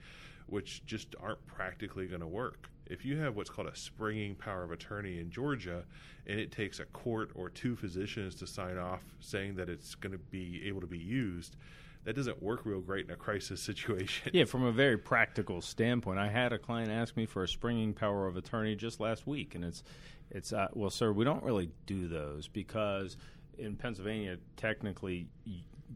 which 0.46 0.84
just 0.86 1.14
aren't 1.20 1.44
practically 1.46 2.06
going 2.06 2.20
to 2.20 2.26
work. 2.26 2.68
If 2.86 3.04
you 3.04 3.18
have 3.18 3.34
what's 3.34 3.50
called 3.50 3.68
a 3.68 3.76
springing 3.76 4.36
power 4.36 4.62
of 4.62 4.70
attorney 4.70 5.18
in 5.18 5.30
Georgia, 5.30 5.84
and 6.26 6.38
it 6.38 6.52
takes 6.52 6.78
a 6.78 6.84
court 6.86 7.30
or 7.34 7.50
two 7.50 7.74
physicians 7.74 8.36
to 8.36 8.46
sign 8.46 8.78
off 8.78 9.00
saying 9.20 9.56
that 9.56 9.68
it's 9.68 9.94
going 9.94 10.12
to 10.12 10.18
be 10.18 10.62
able 10.66 10.80
to 10.80 10.86
be 10.86 10.98
used, 10.98 11.56
that 12.04 12.14
doesn't 12.14 12.40
work 12.40 12.60
real 12.64 12.80
great 12.80 13.06
in 13.06 13.10
a 13.10 13.16
crisis 13.16 13.60
situation. 13.62 14.30
Yeah, 14.32 14.44
from 14.44 14.62
a 14.62 14.72
very 14.72 14.96
practical 14.96 15.60
standpoint, 15.60 16.20
I 16.20 16.28
had 16.28 16.52
a 16.52 16.58
client 16.58 16.90
ask 16.90 17.16
me 17.16 17.26
for 17.26 17.42
a 17.42 17.48
springing 17.48 17.92
power 17.92 18.28
of 18.28 18.36
attorney 18.36 18.76
just 18.76 19.00
last 19.00 19.26
week, 19.26 19.54
and 19.54 19.64
it's 19.64 19.82
it's 20.30 20.52
uh, 20.52 20.68
well, 20.74 20.90
sir, 20.90 21.12
we 21.12 21.24
don't 21.24 21.42
really 21.42 21.70
do 21.86 22.08
those 22.08 22.48
because 22.48 23.16
in 23.58 23.76
Pennsylvania, 23.76 24.38
technically, 24.56 25.28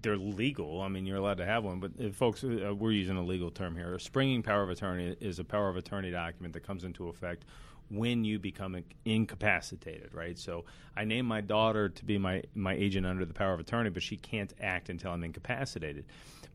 they're 0.02 0.17
legal. 0.17 0.81
I 0.81 0.88
mean, 0.88 1.07
you're 1.07 1.19
allowed 1.19 1.38
to 1.38 1.47
have 1.47 1.64
one, 1.64 1.81
but 1.81 1.93
if 1.99 2.14
folks, 2.14 2.45
uh, 2.45 2.75
we're 2.75 2.93
using 2.93 3.17
a 3.17 3.23
legal 3.23 3.50
term 3.50 3.76
here. 3.76 3.95
A 3.95 4.00
springing 4.00 4.43
power 4.43 4.62
of 4.62 4.71
attorney 4.71 5.17
is 5.21 5.38
a 5.38 5.45
power 5.45 5.69
of 5.69 5.76
attorney 5.76 6.11
document 6.11 6.55
that 6.55 6.61
comes 6.61 6.85
into 6.85 7.09
effect 7.09 7.45
when 7.90 8.25
you 8.25 8.38
become 8.38 8.76
incapacitated, 9.05 10.14
right? 10.14 10.38
So 10.38 10.64
I 10.97 11.05
name 11.05 11.26
my 11.26 11.40
daughter 11.40 11.88
to 11.88 12.05
be 12.05 12.19
my, 12.19 12.45
my 12.55 12.75
agent 12.75 13.05
under 13.05 13.25
the 13.25 13.35
power 13.35 13.52
of 13.52 13.61
attorney, 13.61 13.90
but 13.90 14.02
she 14.02 14.17
can't 14.17 14.52
act 14.61 14.88
until 14.88 15.11
I'm 15.11 15.25
incapacitated. 15.25 16.05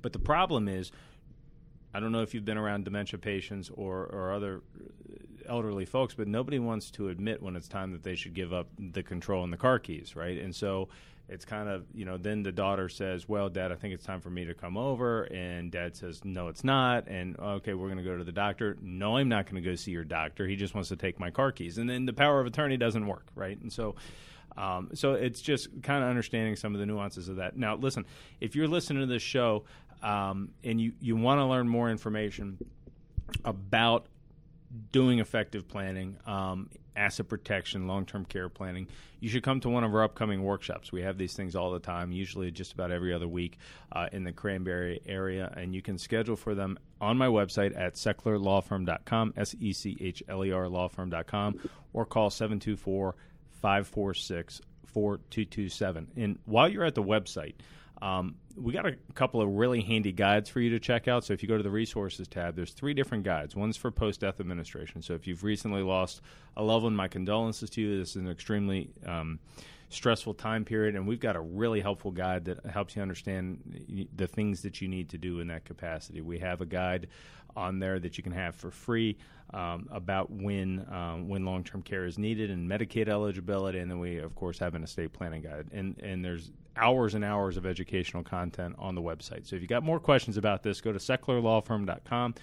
But 0.01 0.13
the 0.13 0.19
problem 0.19 0.69
is, 0.69 0.91
I 1.93 1.99
don't 1.99 2.11
know 2.11 2.21
if 2.21 2.33
you've 2.33 2.45
been 2.45 2.57
around 2.57 2.85
dementia 2.85 3.19
patients 3.19 3.69
or, 3.73 4.05
or 4.05 4.33
other 4.33 4.61
elderly 5.47 5.85
folks, 5.85 6.13
but 6.13 6.27
nobody 6.27 6.59
wants 6.59 6.91
to 6.91 7.09
admit 7.09 7.41
when 7.41 7.55
it's 7.55 7.67
time 7.67 7.91
that 7.91 8.03
they 8.03 8.15
should 8.15 8.33
give 8.33 8.53
up 8.53 8.67
the 8.77 9.03
control 9.03 9.43
and 9.43 9.51
the 9.51 9.57
car 9.57 9.79
keys, 9.79 10.15
right? 10.15 10.37
And 10.37 10.55
so 10.55 10.89
it's 11.27 11.45
kind 11.45 11.67
of, 11.67 11.85
you 11.93 12.05
know, 12.05 12.17
then 12.17 12.43
the 12.43 12.51
daughter 12.51 12.87
says, 12.87 13.27
Well, 13.27 13.49
dad, 13.49 13.71
I 13.71 13.75
think 13.75 13.93
it's 13.93 14.05
time 14.05 14.21
for 14.21 14.29
me 14.29 14.45
to 14.45 14.53
come 14.53 14.77
over. 14.77 15.23
And 15.23 15.71
dad 15.71 15.95
says, 15.95 16.23
No, 16.23 16.49
it's 16.49 16.63
not. 16.63 17.07
And 17.07 17.37
okay, 17.39 17.73
we're 17.73 17.87
going 17.87 17.97
to 17.97 18.03
go 18.03 18.17
to 18.17 18.23
the 18.23 18.31
doctor. 18.31 18.77
No, 18.81 19.17
I'm 19.17 19.29
not 19.29 19.45
going 19.45 19.61
to 19.61 19.67
go 19.67 19.75
see 19.75 19.91
your 19.91 20.03
doctor. 20.03 20.47
He 20.47 20.55
just 20.55 20.75
wants 20.75 20.89
to 20.89 20.95
take 20.95 21.19
my 21.19 21.31
car 21.31 21.51
keys. 21.51 21.77
And 21.77 21.89
then 21.89 22.05
the 22.05 22.13
power 22.13 22.39
of 22.39 22.45
attorney 22.45 22.77
doesn't 22.77 23.07
work, 23.07 23.27
right? 23.33 23.59
And 23.59 23.73
so, 23.73 23.95
um, 24.55 24.91
so 24.93 25.13
it's 25.13 25.41
just 25.41 25.69
kind 25.81 26.03
of 26.03 26.09
understanding 26.09 26.55
some 26.55 26.73
of 26.75 26.79
the 26.79 26.85
nuances 26.85 27.27
of 27.27 27.37
that. 27.37 27.57
Now, 27.57 27.75
listen, 27.75 28.05
if 28.39 28.55
you're 28.55 28.67
listening 28.67 29.01
to 29.01 29.11
this 29.11 29.23
show 29.23 29.65
um, 30.03 30.51
and 30.63 30.79
you, 30.79 30.93
you 30.99 31.15
want 31.15 31.39
to 31.39 31.45
learn 31.45 31.67
more 31.67 31.89
information 31.89 32.59
about 33.43 34.05
doing 34.91 35.19
effective 35.19 35.67
planning, 35.67 36.17
um, 36.25 36.69
asset 36.95 37.27
protection, 37.27 37.87
long 37.87 38.05
term 38.05 38.25
care 38.25 38.49
planning, 38.49 38.87
you 39.19 39.29
should 39.29 39.43
come 39.43 39.59
to 39.61 39.69
one 39.69 39.83
of 39.83 39.93
our 39.93 40.03
upcoming 40.03 40.43
workshops. 40.43 40.91
We 40.91 41.01
have 41.01 41.17
these 41.17 41.33
things 41.33 41.55
all 41.55 41.71
the 41.71 41.79
time, 41.79 42.11
usually 42.11 42.51
just 42.51 42.73
about 42.73 42.91
every 42.91 43.13
other 43.13 43.27
week 43.27 43.57
uh, 43.91 44.07
in 44.11 44.23
the 44.23 44.31
Cranberry 44.31 45.01
area, 45.05 45.53
and 45.55 45.73
you 45.73 45.81
can 45.81 45.97
schedule 45.97 46.35
for 46.35 46.55
them 46.55 46.77
on 47.01 47.17
my 47.17 47.27
website 47.27 47.77
at 47.77 47.95
sechlerlawfirm.com, 47.95 49.33
S 49.37 49.55
E 49.59 49.73
C 49.73 49.97
H 49.99 50.23
L 50.27 50.43
E 50.45 50.51
R 50.51 50.65
lawfirm.com, 50.65 51.59
or 51.93 52.05
call 52.05 52.29
724 52.29 53.15
546 53.49 54.61
4227. 54.85 56.07
And 56.15 56.39
while 56.45 56.69
you're 56.69 56.85
at 56.85 56.95
the 56.95 57.03
website, 57.03 57.55
um, 58.01 58.35
we 58.55 58.73
got 58.73 58.85
a 58.85 58.95
couple 59.13 59.41
of 59.41 59.49
really 59.49 59.81
handy 59.81 60.11
guides 60.11 60.49
for 60.49 60.59
you 60.59 60.69
to 60.71 60.79
check 60.79 61.07
out. 61.07 61.25
So 61.25 61.33
if 61.33 61.41
you 61.43 61.49
go 61.49 61.57
to 61.57 61.63
the 61.63 61.69
resources 61.69 62.27
tab, 62.27 62.55
there's 62.55 62.71
three 62.71 62.93
different 62.93 63.23
guides. 63.23 63.55
One's 63.55 63.77
for 63.77 63.91
post-death 63.91 64.39
administration. 64.39 65.01
So 65.01 65.13
if 65.13 65.27
you've 65.27 65.43
recently 65.43 65.81
lost 65.81 66.21
a 66.55 66.63
loved 66.63 66.83
one, 66.83 66.95
my 66.95 67.07
condolences 67.07 67.69
to 67.71 67.81
you. 67.81 67.97
This 67.97 68.11
is 68.11 68.15
an 68.17 68.29
extremely 68.29 68.89
um, 69.05 69.39
stressful 69.89 70.35
time 70.35 70.65
period, 70.65 70.95
and 70.95 71.07
we've 71.07 71.19
got 71.19 71.35
a 71.35 71.41
really 71.41 71.81
helpful 71.81 72.11
guide 72.11 72.45
that 72.45 72.65
helps 72.65 72.95
you 72.95 73.01
understand 73.01 74.07
the 74.15 74.27
things 74.27 74.61
that 74.61 74.81
you 74.81 74.87
need 74.87 75.09
to 75.09 75.17
do 75.17 75.39
in 75.39 75.47
that 75.47 75.65
capacity. 75.65 76.21
We 76.21 76.39
have 76.39 76.61
a 76.61 76.65
guide 76.65 77.07
on 77.55 77.79
there 77.79 77.99
that 77.99 78.17
you 78.17 78.23
can 78.23 78.33
have 78.33 78.55
for 78.55 78.69
free 78.69 79.17
um, 79.53 79.87
about 79.91 80.29
when 80.29 80.85
um, 80.91 81.29
when 81.29 81.45
long 81.45 81.63
term 81.63 81.81
care 81.81 82.05
is 82.05 82.17
needed 82.17 82.51
and 82.51 82.69
Medicaid 82.69 83.07
eligibility, 83.07 83.79
and 83.79 83.89
then 83.89 83.99
we 83.99 84.17
of 84.17 84.35
course 84.35 84.59
have 84.59 84.75
an 84.75 84.83
estate 84.83 85.13
planning 85.13 85.41
guide. 85.41 85.67
And 85.71 85.97
and 85.99 86.23
there's 86.23 86.51
hours 86.77 87.15
and 87.15 87.23
hours 87.23 87.57
of 87.57 87.65
educational 87.65 88.23
content 88.23 88.75
on 88.77 88.95
the 88.95 89.01
website. 89.01 89.47
So 89.47 89.55
if 89.55 89.61
you 89.61 89.67
got 89.67 89.83
more 89.83 89.99
questions 89.99 90.37
about 90.37 90.63
this, 90.63 90.81
go 90.81 90.91
to 90.91 90.99
sechlerlawfirm.com 90.99 92.35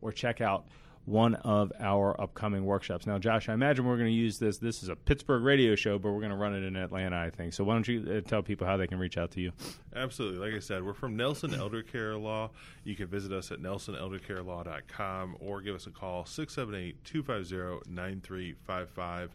or 0.00 0.12
check 0.12 0.40
out 0.40 0.66
one 1.06 1.34
of 1.36 1.72
our 1.80 2.18
upcoming 2.20 2.64
workshops. 2.64 3.06
Now, 3.06 3.18
Josh, 3.18 3.48
I 3.48 3.54
imagine 3.54 3.84
we're 3.86 3.96
going 3.96 4.08
to 4.08 4.12
use 4.12 4.38
this. 4.38 4.58
This 4.58 4.82
is 4.82 4.88
a 4.88 4.96
Pittsburgh 4.96 5.42
radio 5.42 5.74
show, 5.74 5.98
but 5.98 6.12
we're 6.12 6.20
going 6.20 6.30
to 6.30 6.36
run 6.36 6.54
it 6.54 6.62
in 6.62 6.76
Atlanta, 6.76 7.16
I 7.16 7.30
think. 7.30 7.52
So, 7.52 7.64
why 7.64 7.74
don't 7.74 7.88
you 7.88 8.18
uh, 8.18 8.28
tell 8.28 8.42
people 8.42 8.66
how 8.66 8.76
they 8.76 8.86
can 8.86 8.98
reach 8.98 9.18
out 9.18 9.30
to 9.32 9.40
you? 9.40 9.52
Absolutely. 9.96 10.38
Like 10.38 10.54
I 10.54 10.60
said, 10.60 10.84
we're 10.84 10.92
from 10.92 11.16
Nelson 11.16 11.54
Elder 11.54 11.82
Care 11.82 12.16
Law. 12.16 12.50
You 12.84 12.94
can 12.94 13.06
visit 13.06 13.32
us 13.32 13.50
at 13.50 13.60
nelsoneldercarelaw.com 13.60 15.36
or 15.40 15.60
give 15.62 15.74
us 15.74 15.86
a 15.86 15.90
call 15.90 16.24
678 16.24 17.02
250 17.04 17.90
9355 17.90 19.34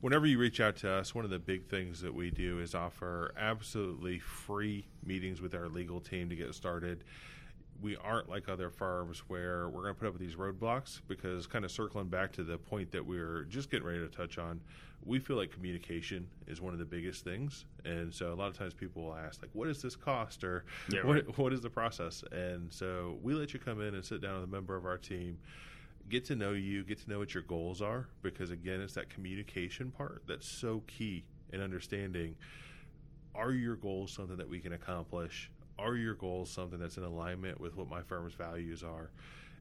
whenever 0.00 0.26
you 0.26 0.38
reach 0.38 0.60
out 0.60 0.76
to 0.76 0.90
us, 0.90 1.14
one 1.14 1.24
of 1.24 1.30
the 1.30 1.38
big 1.38 1.66
things 1.66 2.00
that 2.00 2.14
we 2.14 2.30
do 2.30 2.60
is 2.60 2.74
offer 2.74 3.32
absolutely 3.36 4.18
free 4.18 4.86
meetings 5.04 5.40
with 5.40 5.54
our 5.54 5.68
legal 5.68 6.00
team 6.00 6.28
to 6.28 6.36
get 6.36 6.54
started. 6.54 7.04
We 7.80 7.96
aren't 7.96 8.28
like 8.28 8.48
other 8.48 8.68
firms 8.68 9.20
where 9.28 9.68
we're 9.68 9.82
going 9.82 9.94
to 9.94 10.00
put 10.00 10.06
up 10.06 10.12
with 10.12 10.20
these 10.20 10.36
roadblocks 10.36 11.00
because 11.08 11.46
kind 11.46 11.64
of 11.64 11.70
circling 11.70 12.08
back 12.08 12.32
to 12.32 12.44
the 12.44 12.58
point 12.58 12.90
that 12.92 13.04
we 13.04 13.18
are 13.18 13.44
just 13.44 13.70
getting 13.70 13.86
ready 13.86 14.00
to 14.00 14.08
touch 14.08 14.36
on 14.36 14.60
we 15.04 15.18
feel 15.18 15.36
like 15.36 15.50
communication 15.50 16.26
is 16.46 16.60
one 16.60 16.72
of 16.72 16.78
the 16.78 16.84
biggest 16.84 17.24
things. 17.24 17.64
And 17.84 18.12
so 18.12 18.32
a 18.32 18.34
lot 18.34 18.48
of 18.48 18.58
times 18.58 18.74
people 18.74 19.04
will 19.04 19.14
ask 19.14 19.40
like 19.40 19.50
what 19.54 19.66
does 19.66 19.80
this 19.80 19.96
cost? 19.96 20.44
or 20.44 20.64
yeah, 20.90 21.04
what, 21.04 21.14
right. 21.14 21.38
what 21.38 21.52
is 21.52 21.60
the 21.60 21.70
process? 21.70 22.22
And 22.32 22.72
so 22.72 23.18
we 23.22 23.34
let 23.34 23.52
you 23.54 23.60
come 23.60 23.80
in 23.80 23.94
and 23.94 24.04
sit 24.04 24.20
down 24.20 24.34
with 24.34 24.44
a 24.44 24.52
member 24.52 24.76
of 24.76 24.84
our 24.84 24.98
team 24.98 25.38
get 26.10 26.24
to 26.24 26.36
know 26.36 26.52
you 26.52 26.84
get 26.84 27.02
to 27.02 27.08
know 27.08 27.18
what 27.18 27.32
your 27.32 27.42
goals 27.44 27.80
are 27.80 28.08
because 28.22 28.50
again 28.50 28.80
it's 28.80 28.94
that 28.94 29.08
communication 29.08 29.90
part 29.90 30.22
that's 30.26 30.46
so 30.46 30.82
key 30.86 31.24
in 31.52 31.60
understanding 31.60 32.34
are 33.34 33.52
your 33.52 33.76
goals 33.76 34.12
something 34.12 34.36
that 34.36 34.48
we 34.48 34.58
can 34.58 34.72
accomplish 34.72 35.50
are 35.80 35.96
your 35.96 36.14
goals 36.14 36.50
something 36.50 36.78
that's 36.78 36.98
in 36.98 37.04
alignment 37.04 37.60
with 37.60 37.76
what 37.76 37.88
my 37.88 38.02
firm's 38.02 38.34
values 38.34 38.82
are? 38.82 39.10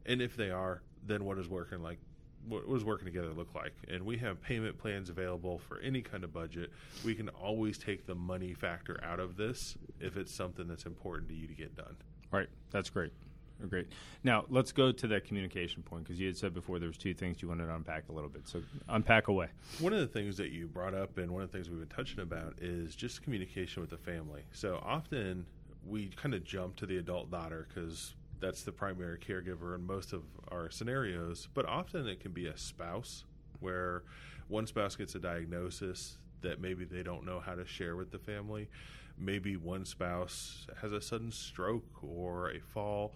And 0.05 0.21
if 0.21 0.35
they 0.35 0.51
are, 0.51 0.81
then 1.05 1.23
what 1.23 1.37
is 1.37 1.47
working 1.47 1.81
like 1.81 1.99
what 2.47 2.67
does 2.69 2.85
working 2.85 3.05
together 3.05 3.33
look 3.33 3.53
like? 3.53 3.73
And 3.89 4.05
we 4.05 4.17
have 4.19 4.41
payment 4.41 4.77
plans 4.77 5.09
available 5.09 5.59
for 5.59 5.77
any 5.81 6.01
kind 6.01 6.23
of 6.23 6.33
budget. 6.33 6.71
We 7.03 7.13
can 7.13 7.27
always 7.29 7.77
take 7.77 8.07
the 8.07 8.15
money 8.15 8.53
factor 8.53 8.97
out 9.03 9.19
of 9.19 9.35
this 9.35 9.77
if 9.99 10.15
it's 10.15 10.33
something 10.33 10.65
that's 10.65 10.85
important 10.85 11.27
to 11.29 11.35
you 11.35 11.47
to 11.47 11.53
get 11.53 11.75
done. 11.75 11.97
Right. 12.31 12.47
That's 12.71 12.89
great. 12.89 13.11
Oh, 13.61 13.67
great. 13.67 13.87
Now 14.23 14.45
let's 14.49 14.71
go 14.71 14.91
to 14.91 15.07
that 15.07 15.25
communication 15.25 15.83
point 15.83 16.03
because 16.05 16.19
you 16.19 16.27
had 16.27 16.37
said 16.37 16.53
before 16.53 16.79
there 16.79 16.87
was 16.87 16.97
two 16.97 17.13
things 17.13 17.41
you 17.41 17.47
wanted 17.47 17.65
to 17.65 17.75
unpack 17.75 18.09
a 18.09 18.11
little 18.11 18.29
bit. 18.29 18.47
So 18.47 18.61
unpack 18.87 19.27
away. 19.27 19.47
One 19.79 19.93
of 19.93 19.99
the 19.99 20.07
things 20.07 20.37
that 20.37 20.51
you 20.51 20.67
brought 20.67 20.93
up 20.93 21.17
and 21.17 21.31
one 21.31 21.43
of 21.43 21.51
the 21.51 21.57
things 21.57 21.69
we've 21.69 21.79
been 21.79 21.89
touching 21.89 22.19
about 22.19 22.55
is 22.61 22.95
just 22.95 23.21
communication 23.21 23.81
with 23.81 23.89
the 23.89 23.97
family. 23.97 24.43
So 24.51 24.81
often 24.83 25.45
we 25.85 26.07
kind 26.15 26.33
of 26.33 26.43
jump 26.43 26.75
to 26.77 26.85
the 26.85 26.97
adult 26.97 27.31
daughter 27.31 27.67
because 27.67 28.15
that's 28.39 28.63
the 28.63 28.71
primary 28.71 29.17
caregiver 29.17 29.75
in 29.75 29.85
most 29.85 30.13
of 30.13 30.23
our 30.49 30.69
scenarios. 30.69 31.49
But 31.53 31.65
often 31.65 32.07
it 32.07 32.19
can 32.21 32.31
be 32.31 32.47
a 32.47 32.57
spouse 32.57 33.25
where 33.59 34.03
one 34.47 34.65
spouse 34.67 34.95
gets 34.95 35.15
a 35.15 35.19
diagnosis 35.19 36.17
that 36.41 36.61
maybe 36.61 36.85
they 36.85 37.03
don't 37.03 37.25
know 37.25 37.39
how 37.39 37.55
to 37.55 37.65
share 37.65 37.95
with 37.95 38.11
the 38.11 38.19
family. 38.19 38.69
Maybe 39.17 39.57
one 39.57 39.83
spouse 39.83 40.65
has 40.81 40.93
a 40.93 41.01
sudden 41.01 41.31
stroke 41.31 42.01
or 42.01 42.51
a 42.51 42.59
fall. 42.59 43.15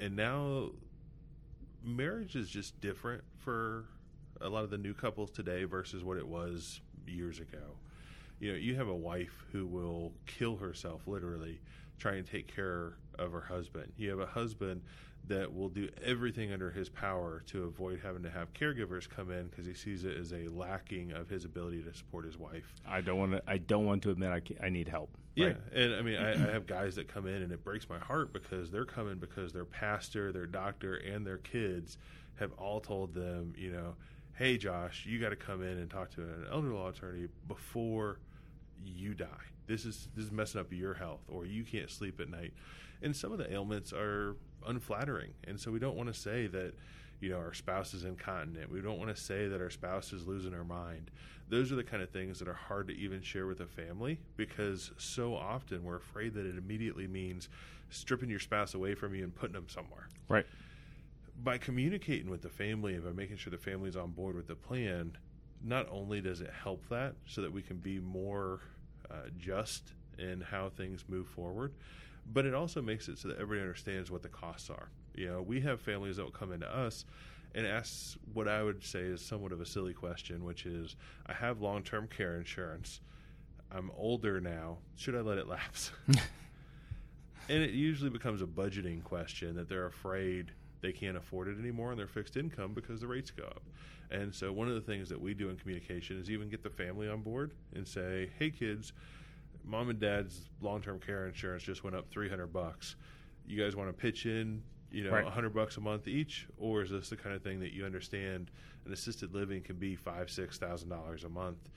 And 0.00 0.16
now 0.16 0.70
marriage 1.82 2.36
is 2.36 2.48
just 2.48 2.80
different 2.80 3.22
for 3.38 3.84
a 4.40 4.48
lot 4.48 4.64
of 4.64 4.70
the 4.70 4.78
new 4.78 4.94
couples 4.94 5.30
today 5.30 5.64
versus 5.64 6.02
what 6.02 6.16
it 6.16 6.26
was 6.26 6.80
years 7.06 7.38
ago. 7.38 7.76
You 8.40 8.52
know, 8.52 8.58
you 8.58 8.74
have 8.76 8.88
a 8.88 8.94
wife 8.94 9.44
who 9.52 9.66
will 9.66 10.12
kill 10.26 10.56
herself 10.56 11.06
literally 11.06 11.60
trying 11.98 12.24
to 12.24 12.30
take 12.30 12.52
care 12.52 12.94
of 13.18 13.32
her 13.32 13.40
husband. 13.40 13.92
You 13.96 14.10
have 14.10 14.18
a 14.18 14.26
husband 14.26 14.82
that 15.28 15.54
will 15.54 15.68
do 15.68 15.88
everything 16.04 16.52
under 16.52 16.70
his 16.70 16.88
power 16.88 17.42
to 17.46 17.64
avoid 17.64 18.00
having 18.02 18.22
to 18.22 18.30
have 18.30 18.52
caregivers 18.52 19.08
come 19.08 19.30
in 19.30 19.46
because 19.46 19.66
he 19.66 19.74
sees 19.74 20.04
it 20.04 20.16
as 20.16 20.32
a 20.32 20.48
lacking 20.48 21.12
of 21.12 21.28
his 21.28 21.44
ability 21.44 21.82
to 21.82 21.94
support 21.94 22.24
his 22.24 22.38
wife. 22.38 22.74
I 22.86 23.00
don't 23.00 23.18
want 23.18 23.32
to. 23.32 23.42
I 23.46 23.58
don't 23.58 23.86
want 23.86 24.02
to 24.02 24.10
admit 24.10 24.30
I, 24.30 24.66
I 24.66 24.68
need 24.68 24.88
help. 24.88 25.10
Yeah, 25.34 25.46
right? 25.46 25.56
and 25.74 25.94
I 25.94 26.02
mean, 26.02 26.16
I, 26.16 26.32
I, 26.32 26.52
have 26.52 26.66
guys 26.66 26.94
that 26.96 27.08
come 27.08 27.26
in, 27.26 27.42
and 27.42 27.52
it 27.52 27.64
breaks 27.64 27.88
my 27.88 27.98
heart 27.98 28.32
because 28.32 28.70
they're 28.70 28.84
coming 28.84 29.16
because 29.16 29.52
their 29.52 29.64
pastor, 29.64 30.30
their 30.30 30.46
doctor, 30.46 30.96
and 30.96 31.26
their 31.26 31.38
kids 31.38 31.98
have 32.36 32.52
all 32.52 32.80
told 32.80 33.14
them, 33.14 33.52
you 33.56 33.70
know, 33.72 33.94
hey, 34.34 34.56
Josh, 34.56 35.06
you 35.06 35.18
got 35.18 35.30
to 35.30 35.36
come 35.36 35.62
in 35.62 35.78
and 35.78 35.90
talk 35.90 36.10
to 36.12 36.20
an 36.20 36.46
elder 36.52 36.72
law 36.72 36.88
attorney 36.88 37.28
before 37.48 38.18
you 38.84 39.14
die 39.14 39.26
this 39.66 39.84
is 39.84 40.08
this 40.14 40.26
is 40.26 40.32
messing 40.32 40.60
up 40.60 40.72
your 40.72 40.94
health 40.94 41.22
or 41.28 41.46
you 41.46 41.64
can't 41.64 41.90
sleep 41.90 42.20
at 42.20 42.28
night 42.28 42.52
and 43.02 43.14
some 43.16 43.32
of 43.32 43.38
the 43.38 43.52
ailments 43.52 43.92
are 43.92 44.36
unflattering. 44.66 45.32
And 45.46 45.58
so 45.60 45.70
we 45.70 45.78
don't 45.78 45.96
want 45.96 46.12
to 46.12 46.18
say 46.18 46.46
that 46.48 46.74
you 47.20 47.30
know 47.30 47.38
our 47.38 47.54
spouse 47.54 47.94
is 47.94 48.04
incontinent. 48.04 48.70
We 48.70 48.80
don't 48.80 48.98
want 48.98 49.14
to 49.14 49.20
say 49.20 49.48
that 49.48 49.60
our 49.60 49.70
spouse 49.70 50.12
is 50.12 50.26
losing 50.26 50.52
her 50.52 50.64
mind. 50.64 51.10
Those 51.48 51.70
are 51.72 51.76
the 51.76 51.84
kind 51.84 52.02
of 52.02 52.10
things 52.10 52.38
that 52.38 52.48
are 52.48 52.54
hard 52.54 52.88
to 52.88 52.94
even 52.96 53.20
share 53.22 53.46
with 53.46 53.60
a 53.60 53.66
family 53.66 54.18
because 54.36 54.92
so 54.96 55.34
often 55.34 55.84
we're 55.84 55.96
afraid 55.96 56.34
that 56.34 56.46
it 56.46 56.56
immediately 56.56 57.06
means 57.06 57.48
stripping 57.90 58.30
your 58.30 58.38
spouse 58.38 58.74
away 58.74 58.94
from 58.94 59.14
you 59.14 59.24
and 59.24 59.34
putting 59.34 59.54
them 59.54 59.68
somewhere. 59.68 60.08
Right. 60.28 60.46
By 61.42 61.58
communicating 61.58 62.30
with 62.30 62.42
the 62.42 62.48
family 62.48 62.94
and 62.94 63.04
by 63.04 63.12
making 63.12 63.36
sure 63.36 63.50
the 63.50 63.58
family's 63.58 63.96
on 63.96 64.12
board 64.12 64.36
with 64.36 64.46
the 64.46 64.54
plan 64.54 65.16
not 65.62 65.88
only 65.90 66.20
does 66.20 66.40
it 66.40 66.50
help 66.62 66.86
that 66.90 67.14
so 67.26 67.40
that 67.40 67.52
we 67.52 67.62
can 67.62 67.78
be 67.78 67.98
more 67.98 68.60
uh, 69.10 69.28
just 69.38 69.92
in 70.18 70.40
how 70.40 70.68
things 70.68 71.04
move 71.08 71.26
forward, 71.28 71.72
but 72.32 72.46
it 72.46 72.54
also 72.54 72.80
makes 72.80 73.08
it 73.08 73.18
so 73.18 73.28
that 73.28 73.38
everybody 73.38 73.60
understands 73.60 74.10
what 74.10 74.22
the 74.22 74.28
costs 74.28 74.70
are. 74.70 74.88
You 75.14 75.28
know, 75.28 75.42
we 75.42 75.60
have 75.60 75.80
families 75.80 76.16
that 76.16 76.24
will 76.24 76.30
come 76.30 76.52
into 76.52 76.68
us 76.68 77.04
and 77.54 77.66
ask 77.66 78.16
what 78.32 78.48
I 78.48 78.62
would 78.62 78.84
say 78.84 79.00
is 79.00 79.20
somewhat 79.20 79.52
of 79.52 79.60
a 79.60 79.66
silly 79.66 79.92
question, 79.92 80.44
which 80.44 80.66
is 80.66 80.96
I 81.26 81.32
have 81.32 81.60
long 81.60 81.82
term 81.82 82.08
care 82.08 82.36
insurance. 82.36 83.00
I'm 83.70 83.90
older 83.96 84.40
now. 84.40 84.78
Should 84.96 85.14
I 85.14 85.20
let 85.20 85.38
it 85.38 85.48
lapse? 85.48 85.92
and 86.08 87.62
it 87.62 87.70
usually 87.70 88.10
becomes 88.10 88.42
a 88.42 88.46
budgeting 88.46 89.02
question 89.02 89.56
that 89.56 89.68
they're 89.68 89.86
afraid 89.86 90.52
they 90.80 90.92
can't 90.92 91.16
afford 91.16 91.48
it 91.48 91.58
anymore 91.58 91.92
on 91.92 91.96
their 91.96 92.06
fixed 92.06 92.36
income 92.36 92.74
because 92.74 93.00
the 93.00 93.06
rates 93.06 93.30
go 93.30 93.44
up. 93.44 93.62
And 94.10 94.34
so 94.34 94.52
one 94.52 94.68
of 94.68 94.74
the 94.74 94.80
things 94.80 95.08
that 95.08 95.20
we 95.20 95.32
do 95.34 95.48
in 95.48 95.56
communication 95.56 96.20
is 96.20 96.30
even 96.30 96.48
get 96.48 96.62
the 96.62 96.70
family 96.70 97.08
on 97.08 97.22
board 97.22 97.52
and 97.74 97.88
say, 97.88 98.30
"Hey 98.38 98.50
kids, 98.50 98.92
mom 99.64 99.88
and 99.90 99.98
dad's 99.98 100.48
long-term 100.60 101.00
care 101.00 101.26
insurance 101.26 101.62
just 101.62 101.82
went 101.84 101.96
up 101.96 102.08
300 102.10 102.46
bucks. 102.52 102.96
You 103.46 103.62
guys 103.62 103.74
want 103.76 103.88
to 103.88 103.92
pitch 103.92 104.26
in 104.26 104.62
you 104.90 105.02
know, 105.02 105.10
Right. 105.10 105.26
a 105.26 105.30
hundred 105.30 105.52
bucks 105.52 105.76
a 105.76 105.80
month 105.80 106.06
each, 106.06 106.46
or 106.56 106.82
is 106.82 106.90
this 106.90 107.08
the 107.10 107.16
kind 107.16 107.34
of 107.34 107.42
thing 107.42 107.58
that 107.60 107.72
you 107.72 107.84
understand 107.84 108.52
an 108.86 108.92
assisted 108.92 109.34
living 109.34 109.60
can 109.60 109.74
be 109.74 109.96
five, 109.96 110.30
six 110.30 110.56
thousand 110.56 110.88
dollars 110.88 111.24
a 111.24 111.28
month? 111.28 111.68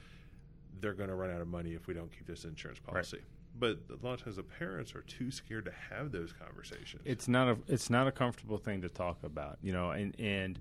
They're 0.80 0.93
going 0.93 1.10
to 1.10 1.15
run 1.15 1.32
out 1.32 1.41
of 1.41 1.47
money 1.47 1.73
if 1.73 1.88
we 1.88 1.95
don't 1.95 2.12
keep 2.12 2.28
this 2.28 2.45
insurance 2.45 2.78
policy. 2.80 3.21
But 3.60 3.80
a 3.89 4.06
lot 4.06 4.13
of 4.13 4.23
times 4.23 4.36
the 4.36 4.43
parents 4.43 4.93
are 4.93 5.02
too 5.02 5.32
scared 5.32 5.65
to 5.65 5.71
have 5.89 6.12
those 6.12 6.32
conversations. 6.32 7.02
it's 7.06 7.28
not 7.28 7.47
a 7.47 7.58
it's 7.67 7.89
not 7.89 8.06
a 8.08 8.12
comfortable 8.12 8.60
thing 8.60 8.82
to 8.84 8.89
talk 8.89 9.17
about, 9.23 9.58
you 9.63 9.73
know. 9.73 9.89
And 9.89 10.13
and 10.19 10.60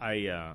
I 0.00 0.28
uh, 0.28 0.52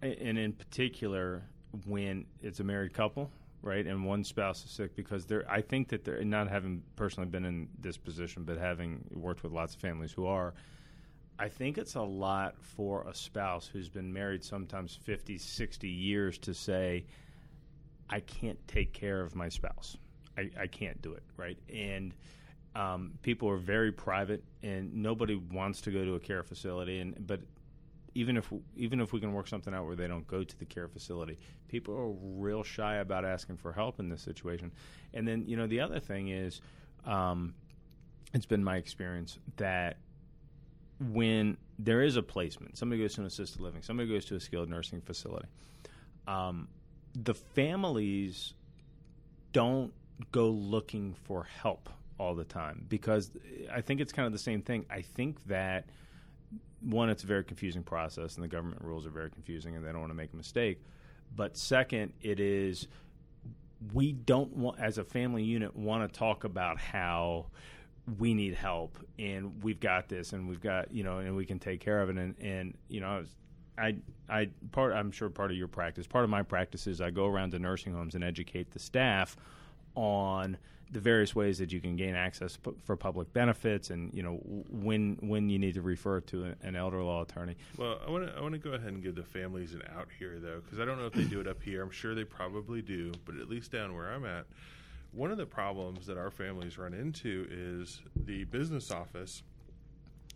and 0.00 0.38
in 0.38 0.54
particular 0.54 1.42
when 1.86 2.24
it's 2.40 2.60
a 2.60 2.64
married 2.64 2.94
couple, 2.94 3.30
right, 3.62 3.86
and 3.86 4.04
one 4.04 4.24
spouse 4.24 4.64
is 4.64 4.70
sick 4.70 4.94
because 4.94 5.26
they're 5.26 5.50
I 5.50 5.60
think 5.60 5.88
that 5.88 6.04
they're 6.04 6.24
not 6.24 6.48
having 6.48 6.82
personally 6.96 7.28
been 7.28 7.44
in 7.44 7.68
this 7.80 7.96
position, 7.96 8.44
but 8.44 8.58
having 8.58 9.04
worked 9.12 9.42
with 9.42 9.52
lots 9.52 9.74
of 9.74 9.80
families 9.80 10.12
who 10.12 10.26
are. 10.26 10.54
I 11.40 11.48
think 11.48 11.78
it's 11.78 11.94
a 11.94 12.02
lot 12.02 12.56
for 12.60 13.06
a 13.06 13.14
spouse 13.14 13.68
who's 13.68 13.88
been 13.88 14.12
married 14.12 14.42
sometimes 14.42 14.98
50, 15.04 15.38
60 15.38 15.88
years 15.88 16.36
to 16.38 16.52
say, 16.52 17.04
I 18.10 18.18
can't 18.20 18.58
take 18.66 18.92
care 18.92 19.20
of 19.20 19.36
my 19.36 19.48
spouse. 19.48 19.96
I, 20.36 20.50
I 20.58 20.66
can't 20.66 21.00
do 21.00 21.12
it, 21.12 21.22
right? 21.36 21.56
And 21.72 22.12
um, 22.74 23.12
people 23.22 23.48
are 23.50 23.56
very 23.56 23.92
private, 23.92 24.42
and 24.62 24.94
nobody 24.94 25.36
wants 25.36 25.80
to 25.82 25.90
go 25.90 26.04
to 26.04 26.14
a 26.14 26.20
care 26.20 26.42
facility. 26.42 26.98
And 27.00 27.26
but 27.26 27.40
even 28.14 28.36
if 28.36 28.52
even 28.76 29.00
if 29.00 29.12
we 29.12 29.20
can 29.20 29.32
work 29.32 29.48
something 29.48 29.74
out 29.74 29.86
where 29.86 29.96
they 29.96 30.06
don't 30.06 30.26
go 30.26 30.44
to 30.44 30.58
the 30.58 30.64
care 30.64 30.88
facility, 30.88 31.38
people 31.68 31.94
are 31.94 32.10
real 32.40 32.62
shy 32.62 32.96
about 32.96 33.24
asking 33.24 33.56
for 33.56 33.72
help 33.72 34.00
in 34.00 34.08
this 34.08 34.22
situation. 34.22 34.72
And 35.14 35.26
then 35.26 35.44
you 35.46 35.56
know 35.56 35.66
the 35.66 35.80
other 35.80 36.00
thing 36.00 36.28
is, 36.28 36.60
um, 37.04 37.54
it's 38.34 38.46
been 38.46 38.64
my 38.64 38.76
experience 38.76 39.38
that 39.56 39.98
when 41.00 41.56
there 41.78 42.02
is 42.02 42.16
a 42.16 42.22
placement, 42.22 42.76
somebody 42.76 43.00
goes 43.02 43.14
to 43.14 43.20
an 43.20 43.26
assisted 43.26 43.60
living, 43.60 43.82
somebody 43.82 44.08
goes 44.08 44.24
to 44.26 44.36
a 44.36 44.40
skilled 44.40 44.68
nursing 44.68 45.00
facility, 45.00 45.46
um, 46.26 46.68
the 47.14 47.34
families 47.34 48.54
don't 49.52 49.92
go 50.32 50.48
looking 50.48 51.14
for 51.24 51.44
help 51.44 51.88
all 52.18 52.34
the 52.34 52.44
time 52.44 52.84
because 52.88 53.30
I 53.72 53.80
think 53.80 54.00
it's 54.00 54.12
kind 54.12 54.26
of 54.26 54.32
the 54.32 54.38
same 54.38 54.62
thing. 54.62 54.84
I 54.90 55.02
think 55.02 55.44
that 55.46 55.86
one, 56.80 57.10
it's 57.10 57.24
a 57.24 57.26
very 57.26 57.44
confusing 57.44 57.82
process, 57.82 58.36
and 58.36 58.44
the 58.44 58.48
government 58.48 58.82
rules 58.82 59.06
are 59.06 59.10
very 59.10 59.30
confusing, 59.30 59.76
and 59.76 59.84
they 59.84 59.90
don't 59.90 60.00
want 60.00 60.10
to 60.10 60.16
make 60.16 60.32
a 60.32 60.36
mistake. 60.36 60.80
But 61.34 61.56
second, 61.56 62.12
it 62.22 62.40
is 62.40 62.88
we 63.92 64.12
don't 64.12 64.56
want, 64.56 64.80
as 64.80 64.98
a 64.98 65.04
family 65.04 65.44
unit, 65.44 65.76
want 65.76 66.10
to 66.10 66.18
talk 66.18 66.44
about 66.44 66.78
how 66.78 67.46
we 68.18 68.32
need 68.32 68.54
help 68.54 68.98
and 69.18 69.62
we've 69.62 69.80
got 69.80 70.08
this 70.08 70.32
and 70.32 70.48
we've 70.48 70.62
got 70.62 70.90
you 70.90 71.04
know 71.04 71.18
and 71.18 71.36
we 71.36 71.44
can 71.44 71.58
take 71.58 71.80
care 71.80 72.00
of 72.00 72.08
it 72.08 72.16
and 72.16 72.34
and 72.40 72.74
you 72.88 73.00
know 73.00 73.08
I 73.08 73.18
was 73.18 73.34
I 73.76 73.96
I 74.30 74.48
part 74.72 74.94
I'm 74.94 75.10
sure 75.10 75.28
part 75.28 75.50
of 75.50 75.56
your 75.56 75.68
practice 75.68 76.06
part 76.06 76.24
of 76.24 76.30
my 76.30 76.42
practice 76.42 76.86
is 76.86 77.00
I 77.00 77.10
go 77.10 77.26
around 77.26 77.50
to 77.50 77.58
nursing 77.58 77.92
homes 77.92 78.14
and 78.14 78.24
educate 78.24 78.70
the 78.70 78.78
staff 78.78 79.36
on 79.94 80.56
the 80.90 81.00
various 81.00 81.34
ways 81.34 81.58
that 81.58 81.72
you 81.72 81.80
can 81.80 81.96
gain 81.96 82.14
access 82.14 82.56
p- 82.56 82.70
for 82.84 82.96
public 82.96 83.32
benefits 83.32 83.90
and 83.90 84.12
you 84.14 84.22
know 84.22 84.40
when 84.70 85.18
when 85.20 85.50
you 85.50 85.58
need 85.58 85.74
to 85.74 85.82
refer 85.82 86.20
to 86.20 86.44
an, 86.44 86.56
an 86.62 86.76
elder 86.76 87.02
law 87.02 87.22
attorney. 87.22 87.56
Well, 87.76 88.00
I 88.06 88.10
want 88.10 88.26
to 88.26 88.34
I 88.34 88.40
want 88.40 88.54
to 88.54 88.58
go 88.58 88.70
ahead 88.70 88.92
and 88.92 89.02
give 89.02 89.14
the 89.14 89.22
families 89.22 89.74
an 89.74 89.82
out 89.96 90.08
here 90.18 90.38
though, 90.38 90.60
because 90.64 90.80
I 90.80 90.84
don't 90.84 90.98
know 90.98 91.06
if 91.06 91.12
they 91.12 91.24
do 91.24 91.40
it 91.40 91.46
up 91.46 91.62
here. 91.62 91.82
I'm 91.82 91.90
sure 91.90 92.14
they 92.14 92.24
probably 92.24 92.82
do, 92.82 93.12
but 93.24 93.36
at 93.36 93.48
least 93.48 93.72
down 93.72 93.94
where 93.94 94.10
I'm 94.10 94.24
at, 94.24 94.46
one 95.12 95.30
of 95.30 95.36
the 95.36 95.46
problems 95.46 96.06
that 96.06 96.16
our 96.16 96.30
families 96.30 96.78
run 96.78 96.94
into 96.94 97.46
is 97.50 98.00
the 98.16 98.44
business 98.44 98.90
office 98.90 99.42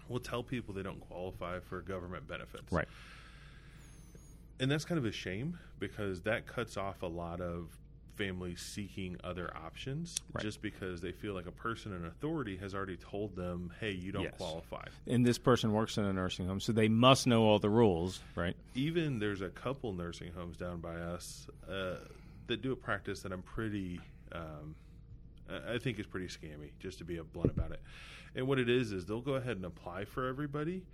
will 0.09 0.21
tell 0.21 0.43
people 0.43 0.75
they 0.75 0.83
don't 0.83 1.01
qualify 1.01 1.61
for 1.61 1.81
government 1.81 2.29
benefits, 2.29 2.71
right. 2.71 2.89
And 4.61 4.71
that's 4.71 4.85
kind 4.85 4.99
of 4.99 5.05
a 5.07 5.13
shame 5.13 5.59
because 5.81 6.21
that 6.23 6.47
cuts 6.47 6.77
off 6.77 7.03
a 7.03 7.07
lot 7.07 7.41
of 7.41 7.77
families 8.17 8.61
seeking 8.61 9.17
other 9.25 9.51
options 9.57 10.15
Right. 10.33 10.43
just 10.43 10.63
because 10.63 11.01
they 11.01 11.13
feel 11.13 11.35
like 11.35 11.47
a 11.47 11.53
person 11.53 11.93
in 11.93 12.05
authority 12.05 12.57
has 12.59 12.75
already 12.75 12.97
told 12.97 13.37
them, 13.37 13.73
"Hey, 13.81 13.93
you 13.93 14.13
don't 14.13 14.23
Yes. 14.23 14.37
qualify." 14.37 14.85
and 15.07 15.27
this 15.27 15.39
person 15.39 15.73
works 15.73 15.99
in 15.99 16.05
a 16.05 16.13
nursing 16.13 16.47
home 16.47 16.61
so 16.61 16.73
they 16.73 16.89
must 16.89 17.27
know 17.27 17.43
all 17.43 17.59
the 17.59 17.69
rules 17.71 18.21
right 18.37 18.57
even 18.75 19.19
there's 19.19 19.41
a 19.41 19.49
couple 19.49 19.93
nursing 19.93 20.33
homes 20.33 20.57
down 20.57 20.81
by 20.81 20.95
us 20.97 21.49
uh, 21.69 21.97
that 22.47 22.63
do 22.63 22.73
a 22.73 22.77
practice 22.77 23.21
that 23.23 23.33
I'm 23.33 23.43
pretty, 23.43 24.01
um, 24.33 24.75
I 25.49 25.75
I 25.75 25.79
think 25.79 25.99
is 25.99 26.07
pretty 26.07 26.27
scammy, 26.29 26.71
just 26.79 26.99
to 26.99 27.05
be 27.05 27.17
a 27.19 27.25
blunt 27.25 27.51
about 27.51 27.73
it. 27.73 27.83
And 28.35 28.47
what 28.47 28.59
it 28.59 28.69
is 28.71 28.93
is 28.93 29.05
they'll 29.07 29.21
go 29.21 29.35
ahead 29.35 29.57
and 29.57 29.65
apply 29.67 30.05
for 30.07 30.27
everybody. 30.27 30.85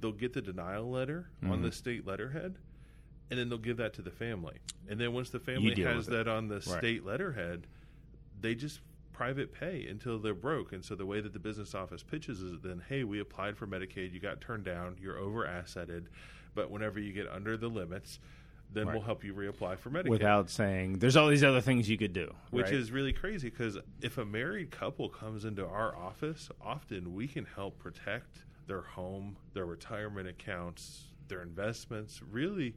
They'll 0.00 0.12
get 0.12 0.32
the 0.32 0.42
denial 0.42 0.90
letter 0.90 1.30
on 1.44 1.62
the 1.62 1.70
state 1.72 2.06
letterhead, 2.06 2.56
and 3.30 3.38
then 3.38 3.48
they'll 3.48 3.58
give 3.58 3.76
that 3.78 3.94
to 3.94 4.02
the 4.02 4.10
family. 4.10 4.58
And 4.88 5.00
then 5.00 5.12
once 5.12 5.30
the 5.30 5.38
family 5.40 5.80
has 5.82 6.06
that 6.06 6.28
on 6.28 6.48
the 6.48 6.60
state 6.60 7.04
letterhead, 7.04 7.66
they 8.40 8.54
just 8.54 8.80
private 9.12 9.52
pay 9.52 9.86
until 9.88 10.18
they're 10.18 10.34
broke. 10.34 10.72
And 10.72 10.84
so 10.84 10.94
the 10.94 11.06
way 11.06 11.20
that 11.20 11.32
the 11.32 11.38
business 11.38 11.74
office 11.74 12.02
pitches 12.02 12.40
is 12.40 12.60
then, 12.60 12.82
hey, 12.88 13.04
we 13.04 13.20
applied 13.20 13.56
for 13.56 13.66
Medicaid, 13.66 14.12
you 14.12 14.20
got 14.20 14.40
turned 14.40 14.64
down, 14.64 14.96
you're 15.00 15.18
over 15.18 15.44
asseted, 15.44 16.08
but 16.54 16.70
whenever 16.70 16.98
you 16.98 17.12
get 17.12 17.28
under 17.28 17.56
the 17.56 17.68
limits, 17.68 18.18
then 18.72 18.86
Right. 18.86 18.94
we'll 18.94 19.02
help 19.02 19.22
you 19.22 19.34
reapply 19.34 19.78
for 19.78 19.90
Medicaid. 19.90 20.08
without 20.08 20.48
saying 20.48 21.00
there's 21.00 21.16
all 21.16 21.28
these 21.28 21.42
other 21.44 21.60
things 21.60 21.88
you 21.90 21.98
could 21.98 22.12
do 22.12 22.32
which 22.50 22.66
right? 22.66 22.74
is 22.74 22.92
really 22.92 23.12
crazy 23.12 23.50
because 23.50 23.76
if 24.00 24.16
a 24.16 24.24
married 24.24 24.70
couple 24.70 25.08
comes 25.08 25.44
into 25.44 25.66
our 25.66 25.94
office, 25.96 26.48
often 26.60 27.12
we 27.14 27.26
can 27.26 27.44
help 27.44 27.78
protect 27.78 28.44
their 28.68 28.82
home, 28.82 29.36
their 29.54 29.66
retirement 29.66 30.28
accounts, 30.28 31.02
their 31.28 31.42
investments, 31.42 32.22
really 32.22 32.74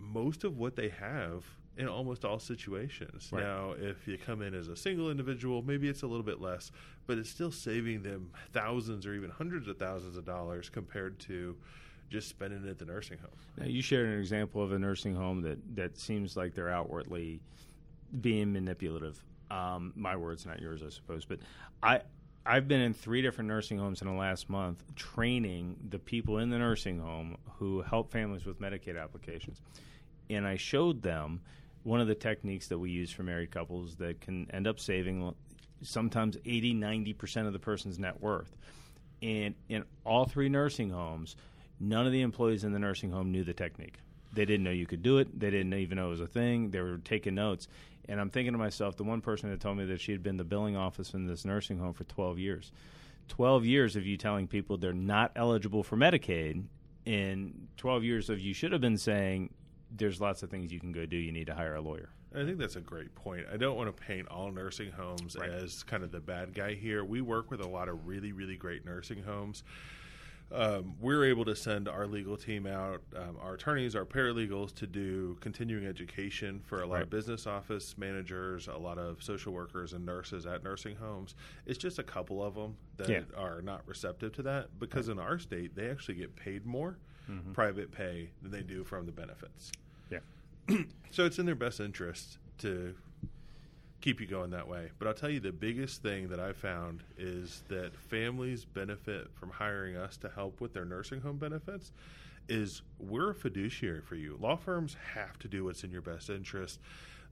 most 0.00 0.44
of 0.44 0.58
what 0.58 0.76
they 0.76 0.88
have 0.88 1.44
in 1.76 1.88
almost 1.88 2.24
all 2.24 2.38
situations. 2.38 3.28
Right. 3.32 3.42
Now, 3.42 3.74
if 3.78 4.06
you 4.08 4.18
come 4.18 4.42
in 4.42 4.54
as 4.54 4.68
a 4.68 4.76
single 4.76 5.10
individual, 5.10 5.62
maybe 5.62 5.88
it's 5.88 6.02
a 6.02 6.06
little 6.06 6.24
bit 6.24 6.40
less, 6.40 6.72
but 7.06 7.18
it's 7.18 7.30
still 7.30 7.52
saving 7.52 8.02
them 8.02 8.30
thousands 8.52 9.06
or 9.06 9.14
even 9.14 9.30
hundreds 9.30 9.68
of 9.68 9.78
thousands 9.78 10.16
of 10.16 10.24
dollars 10.24 10.68
compared 10.68 11.18
to 11.20 11.56
just 12.08 12.28
spending 12.28 12.64
it 12.66 12.70
at 12.70 12.78
the 12.78 12.84
nursing 12.84 13.18
home. 13.18 13.30
Now, 13.56 13.66
you 13.66 13.82
shared 13.82 14.08
an 14.08 14.18
example 14.18 14.62
of 14.62 14.72
a 14.72 14.78
nursing 14.78 15.14
home 15.14 15.42
that, 15.42 15.58
that 15.76 15.96
seems 15.96 16.36
like 16.36 16.54
they're 16.54 16.70
outwardly 16.70 17.40
being 18.20 18.52
manipulative. 18.52 19.22
Um, 19.50 19.92
my 19.94 20.16
words, 20.16 20.44
not 20.44 20.60
yours, 20.60 20.82
I 20.84 20.90
suppose. 20.90 21.24
But 21.24 21.38
I, 21.82 22.00
I've 22.44 22.66
been 22.66 22.80
in 22.80 22.94
three 22.94 23.22
different 23.22 23.48
nursing 23.48 23.78
homes 23.78 24.02
in 24.02 24.08
the 24.08 24.14
last 24.14 24.50
month 24.50 24.82
training 24.96 25.76
the 25.88 25.98
people 25.98 26.38
in 26.38 26.50
the 26.50 26.58
nursing 26.58 26.98
home 26.98 27.36
who 27.58 27.82
help 27.82 28.10
families 28.10 28.44
with 28.44 28.60
Medicaid 28.60 29.00
applications. 29.00 29.60
And 30.30 30.46
I 30.46 30.56
showed 30.56 31.02
them 31.02 31.40
one 31.82 32.00
of 32.00 32.06
the 32.06 32.14
techniques 32.14 32.68
that 32.68 32.78
we 32.78 32.90
use 32.90 33.10
for 33.10 33.22
married 33.22 33.50
couples 33.50 33.96
that 33.96 34.20
can 34.20 34.50
end 34.52 34.66
up 34.66 34.80
saving 34.80 35.34
sometimes 35.82 36.36
80, 36.44 36.74
90% 36.74 37.46
of 37.46 37.52
the 37.52 37.58
person's 37.58 37.98
net 37.98 38.20
worth. 38.20 38.56
And 39.22 39.54
in 39.68 39.84
all 40.04 40.24
three 40.24 40.48
nursing 40.48 40.90
homes, 40.90 41.36
none 41.78 42.06
of 42.06 42.12
the 42.12 42.22
employees 42.22 42.64
in 42.64 42.72
the 42.72 42.78
nursing 42.78 43.10
home 43.10 43.32
knew 43.32 43.44
the 43.44 43.52
technique. 43.52 43.98
They 44.32 44.44
didn't 44.44 44.64
know 44.64 44.70
you 44.70 44.86
could 44.86 45.02
do 45.02 45.18
it. 45.18 45.38
They 45.38 45.50
didn't 45.50 45.74
even 45.74 45.96
know 45.96 46.06
it 46.06 46.10
was 46.10 46.20
a 46.20 46.26
thing. 46.26 46.70
They 46.70 46.80
were 46.80 46.98
taking 46.98 47.34
notes. 47.34 47.66
And 48.08 48.20
I'm 48.20 48.30
thinking 48.30 48.52
to 48.52 48.58
myself, 48.58 48.96
the 48.96 49.04
one 49.04 49.20
person 49.20 49.50
that 49.50 49.60
told 49.60 49.76
me 49.76 49.84
that 49.86 50.00
she 50.00 50.12
had 50.12 50.22
been 50.22 50.36
the 50.36 50.44
billing 50.44 50.76
office 50.76 51.14
in 51.14 51.26
this 51.26 51.44
nursing 51.44 51.78
home 51.78 51.92
for 51.92 52.04
12 52.04 52.38
years. 52.38 52.72
12 53.28 53.64
years 53.64 53.96
of 53.96 54.06
you 54.06 54.16
telling 54.16 54.46
people 54.46 54.76
they're 54.76 54.92
not 54.92 55.32
eligible 55.36 55.82
for 55.82 55.96
Medicaid, 55.96 56.64
and 57.06 57.68
12 57.76 58.04
years 58.04 58.30
of 58.30 58.40
you 58.40 58.52
should 58.52 58.72
have 58.72 58.80
been 58.80 58.98
saying, 58.98 59.50
there's 59.90 60.20
lots 60.20 60.42
of 60.42 60.50
things 60.50 60.72
you 60.72 60.80
can 60.80 60.92
go 60.92 61.06
do. 61.06 61.16
You 61.16 61.32
need 61.32 61.46
to 61.48 61.54
hire 61.54 61.74
a 61.74 61.80
lawyer. 61.80 62.10
I 62.34 62.44
think 62.44 62.58
that's 62.58 62.76
a 62.76 62.80
great 62.80 63.14
point. 63.14 63.46
I 63.52 63.56
don't 63.56 63.76
want 63.76 63.94
to 63.94 64.02
paint 64.02 64.28
all 64.28 64.52
nursing 64.52 64.92
homes 64.92 65.36
Right. 65.36 65.50
as 65.50 65.82
kind 65.82 66.04
of 66.04 66.12
the 66.12 66.20
bad 66.20 66.54
guy 66.54 66.74
here. 66.74 67.04
We 67.04 67.20
work 67.20 67.50
with 67.50 67.60
a 67.60 67.68
lot 67.68 67.88
of 67.88 68.06
really, 68.06 68.32
really 68.32 68.56
great 68.56 68.84
nursing 68.84 69.22
homes. 69.22 69.64
Um, 70.52 70.94
we're 71.00 71.24
able 71.26 71.44
to 71.44 71.54
send 71.54 71.86
our 71.88 72.08
legal 72.08 72.36
team 72.36 72.66
out, 72.66 73.02
um, 73.14 73.36
our 73.40 73.54
attorneys, 73.54 73.94
our 73.94 74.04
paralegals, 74.04 74.74
to 74.76 74.86
do 74.86 75.36
continuing 75.40 75.86
education 75.86 76.60
for 76.64 76.82
a 76.82 76.86
lot 76.86 76.94
Right. 76.94 77.02
of 77.04 77.10
business 77.10 77.46
office 77.46 77.96
managers, 77.96 78.66
a 78.66 78.76
lot 78.76 78.98
of 78.98 79.22
social 79.22 79.52
workers 79.52 79.92
and 79.92 80.04
nurses 80.04 80.46
at 80.46 80.64
nursing 80.64 80.96
homes. 80.96 81.36
It's 81.66 81.78
just 81.78 82.00
a 82.00 82.02
couple 82.02 82.42
of 82.44 82.56
them 82.56 82.76
that 82.96 83.08
Yeah. 83.08 83.22
are 83.36 83.62
not 83.62 83.86
receptive 83.86 84.32
to 84.34 84.42
that 84.42 84.76
because 84.80 85.08
in 85.08 85.20
our 85.20 85.38
state, 85.38 85.76
they 85.76 85.88
actually 85.88 86.16
get 86.16 86.34
paid 86.34 86.66
more 86.66 86.98
Mm-hmm. 87.30 87.52
private 87.52 87.92
pay 87.92 88.30
than 88.42 88.50
they 88.50 88.62
do 88.62 88.82
from 88.84 89.06
the 89.06 89.12
benefits. 89.12 89.72
Yeah. 90.10 90.18
So 91.12 91.24
it's 91.26 91.38
in 91.40 91.46
their 91.46 91.56
best 91.56 91.80
interest 91.80 92.38
to 92.58 92.94
keep 94.00 94.20
you 94.20 94.26
going 94.26 94.50
that 94.50 94.66
way. 94.66 94.90
But 94.98 95.08
I'll 95.08 95.14
tell 95.14 95.30
you 95.30 95.40
the 95.40 95.52
biggest 95.52 96.02
thing 96.02 96.28
that 96.28 96.40
I 96.40 96.52
found 96.52 97.02
is 97.18 97.62
that 97.68 97.94
families 97.94 98.64
benefit 98.64 99.28
from 99.34 99.50
hiring 99.50 99.96
us 99.96 100.16
to 100.18 100.28
help 100.28 100.60
with 100.60 100.72
their 100.72 100.84
nursing 100.84 101.20
home 101.20 101.36
benefits 101.36 101.92
is 102.48 102.82
we're 102.98 103.30
a 103.30 103.34
fiduciary 103.34 104.00
for 104.00 104.16
you. 104.16 104.36
Law 104.40 104.56
firms 104.56 104.96
have 105.14 105.38
to 105.40 105.48
do 105.48 105.64
what's 105.64 105.84
in 105.84 105.90
your 105.90 106.02
best 106.02 106.30
interest. 106.30 106.80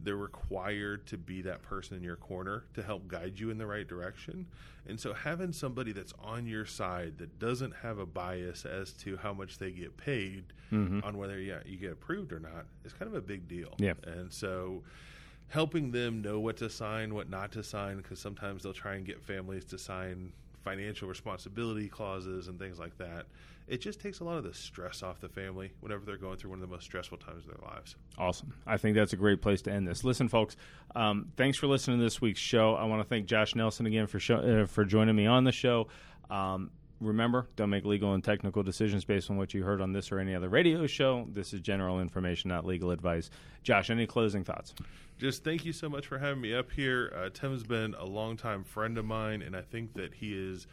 they're 0.00 0.16
required 0.16 1.06
to 1.06 1.18
be 1.18 1.42
that 1.42 1.62
person 1.62 1.96
in 1.96 2.02
your 2.02 2.16
corner 2.16 2.64
to 2.74 2.82
help 2.82 3.08
guide 3.08 3.38
you 3.38 3.50
in 3.50 3.58
the 3.58 3.66
right 3.66 3.88
direction. 3.88 4.46
And 4.86 4.98
so 4.98 5.12
having 5.12 5.52
somebody 5.52 5.92
that's 5.92 6.12
on 6.22 6.46
your 6.46 6.64
side 6.66 7.18
that 7.18 7.38
doesn't 7.38 7.74
have 7.82 7.98
a 7.98 8.06
bias 8.06 8.64
as 8.64 8.92
to 8.94 9.16
how 9.16 9.32
much 9.32 9.58
they 9.58 9.70
get 9.70 9.96
paid 9.96 10.44
mm-hmm. 10.72 11.00
on 11.02 11.18
whether 11.18 11.38
yeah, 11.40 11.58
you 11.66 11.76
get 11.76 11.92
approved 11.92 12.32
or 12.32 12.40
not 12.40 12.66
is 12.84 12.92
kind 12.92 13.08
of 13.08 13.14
a 13.14 13.20
big 13.20 13.48
deal. 13.48 13.74
Yeah. 13.78 13.94
And 14.06 14.32
so 14.32 14.82
helping 15.48 15.90
them 15.90 16.22
know 16.22 16.38
what 16.38 16.56
to 16.58 16.70
sign, 16.70 17.14
what 17.14 17.28
not 17.28 17.52
to 17.52 17.62
sign, 17.62 17.96
because 17.96 18.20
sometimes 18.20 18.62
they'll 18.62 18.72
try 18.72 18.94
and 18.94 19.06
get 19.06 19.22
families 19.22 19.64
to 19.66 19.78
sign 19.78 20.32
financial 20.62 21.08
responsibility 21.08 21.88
clauses 21.88 22.48
and 22.48 22.58
things 22.58 22.78
like 22.78 22.96
that. 22.98 23.26
It 23.66 23.82
just 23.82 24.00
takes 24.00 24.20
a 24.20 24.24
lot 24.24 24.38
of 24.38 24.44
the 24.44 24.54
stress 24.54 25.02
off 25.02 25.20
the 25.20 25.28
family 25.28 25.72
whenever 25.80 26.04
they're 26.04 26.16
going 26.16 26.38
through 26.38 26.50
one 26.50 26.62
of 26.62 26.68
the 26.68 26.74
most 26.74 26.84
stressful 26.84 27.18
times 27.18 27.44
of 27.46 27.50
their 27.54 27.68
lives. 27.70 27.96
Awesome. 28.16 28.54
I 28.66 28.78
think 28.78 28.96
that's 28.96 29.12
a 29.12 29.16
great 29.16 29.42
place 29.42 29.60
to 29.62 29.72
end 29.72 29.86
this. 29.86 30.04
Listen, 30.04 30.28
folks, 30.28 30.56
um, 30.96 31.32
thanks 31.36 31.58
for 31.58 31.66
listening 31.66 31.98
to 31.98 32.04
this 32.04 32.20
week's 32.20 32.40
show. 32.40 32.74
I 32.74 32.84
want 32.84 33.02
to 33.02 33.08
thank 33.08 33.26
Josh 33.26 33.54
Nelson 33.54 33.84
again 33.86 34.06
for 34.06 34.18
show, 34.18 34.36
uh, 34.36 34.66
for 34.66 34.84
joining 34.86 35.16
me 35.16 35.26
on 35.26 35.44
the 35.44 35.52
show. 35.52 35.88
Um, 36.30 36.70
remember, 37.00 37.48
don't 37.56 37.70
make 37.70 37.84
legal 37.84 38.14
and 38.14 38.22
technical 38.22 38.62
decisions 38.62 39.04
based 39.04 39.30
on 39.30 39.36
what 39.36 39.54
you 39.54 39.64
heard 39.64 39.80
on 39.80 39.92
this 39.92 40.10
or 40.10 40.18
any 40.18 40.34
other 40.34 40.48
radio 40.48 40.86
show. 40.86 41.26
This 41.32 41.52
is 41.52 41.60
general 41.60 42.00
information, 42.00 42.48
not 42.48 42.64
legal 42.64 42.90
advice. 42.90 43.30
Josh, 43.62 43.90
any 43.90 44.06
closing 44.06 44.44
thoughts? 44.44 44.74
Just 45.18 45.44
thank 45.44 45.64
you 45.64 45.72
so 45.72 45.88
much 45.88 46.06
for 46.06 46.18
having 46.18 46.40
me 46.40 46.54
up 46.54 46.70
here. 46.70 47.12
Uh, 47.14 47.28
Tim's 47.30 47.64
been 47.64 47.94
a 47.94 48.04
longtime 48.04 48.64
friend 48.64 48.96
of 48.98 49.04
mine, 49.04 49.42
and 49.42 49.56
I 49.56 49.62
think 49.62 49.94
that 49.94 50.14
he 50.14 50.32
is. 50.32 50.66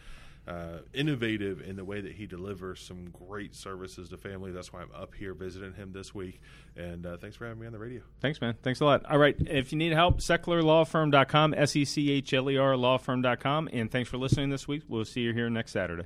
Uh, 0.48 0.78
innovative 0.94 1.60
in 1.62 1.76
the 1.76 1.84
way 1.84 2.02
that 2.02 2.12
he 2.12 2.28
delivers 2.28 2.80
some 2.80 3.10
great 3.10 3.56
services 3.56 4.10
to 4.10 4.18
family. 4.18 4.52
That's 4.52 4.72
why 4.72 4.82
I'm 4.82 4.92
up 4.94 5.16
here 5.16 5.34
visiting 5.34 5.74
him 5.74 5.92
this 5.92 6.14
week. 6.14 6.40
And 6.76 7.04
uh, 7.04 7.18
thanks 7.18 7.36
for 7.36 7.46
having 7.46 7.62
me 7.62 7.66
on 7.66 7.74
the 7.74 7.80
radio. 7.80 8.02
Thanks, 8.22 8.40
man. 8.40 8.56
Thanks 8.62 8.80
a 8.80 8.86
lot. 8.86 9.04
All 9.10 9.18
right. 9.18 9.36
If 9.40 9.72
you 9.72 9.78
need 9.80 9.94
help, 9.94 10.20
SechlerLawFirm.com, 10.20 11.56
S 11.56 11.76
E 11.76 11.84
C 11.84 12.12
H 12.12 12.32
L 12.34 12.52
E 12.52 12.58
R 12.58 12.74
lawfirm.com. 12.74 13.70
And 13.74 13.90
thanks 13.90 14.08
for 14.08 14.18
listening 14.18 14.50
this 14.50 14.68
week. 14.68 14.84
We'll 14.88 15.06
see 15.06 15.22
you 15.22 15.34
here 15.34 15.50
next 15.50 15.72
Saturday. 15.72 16.06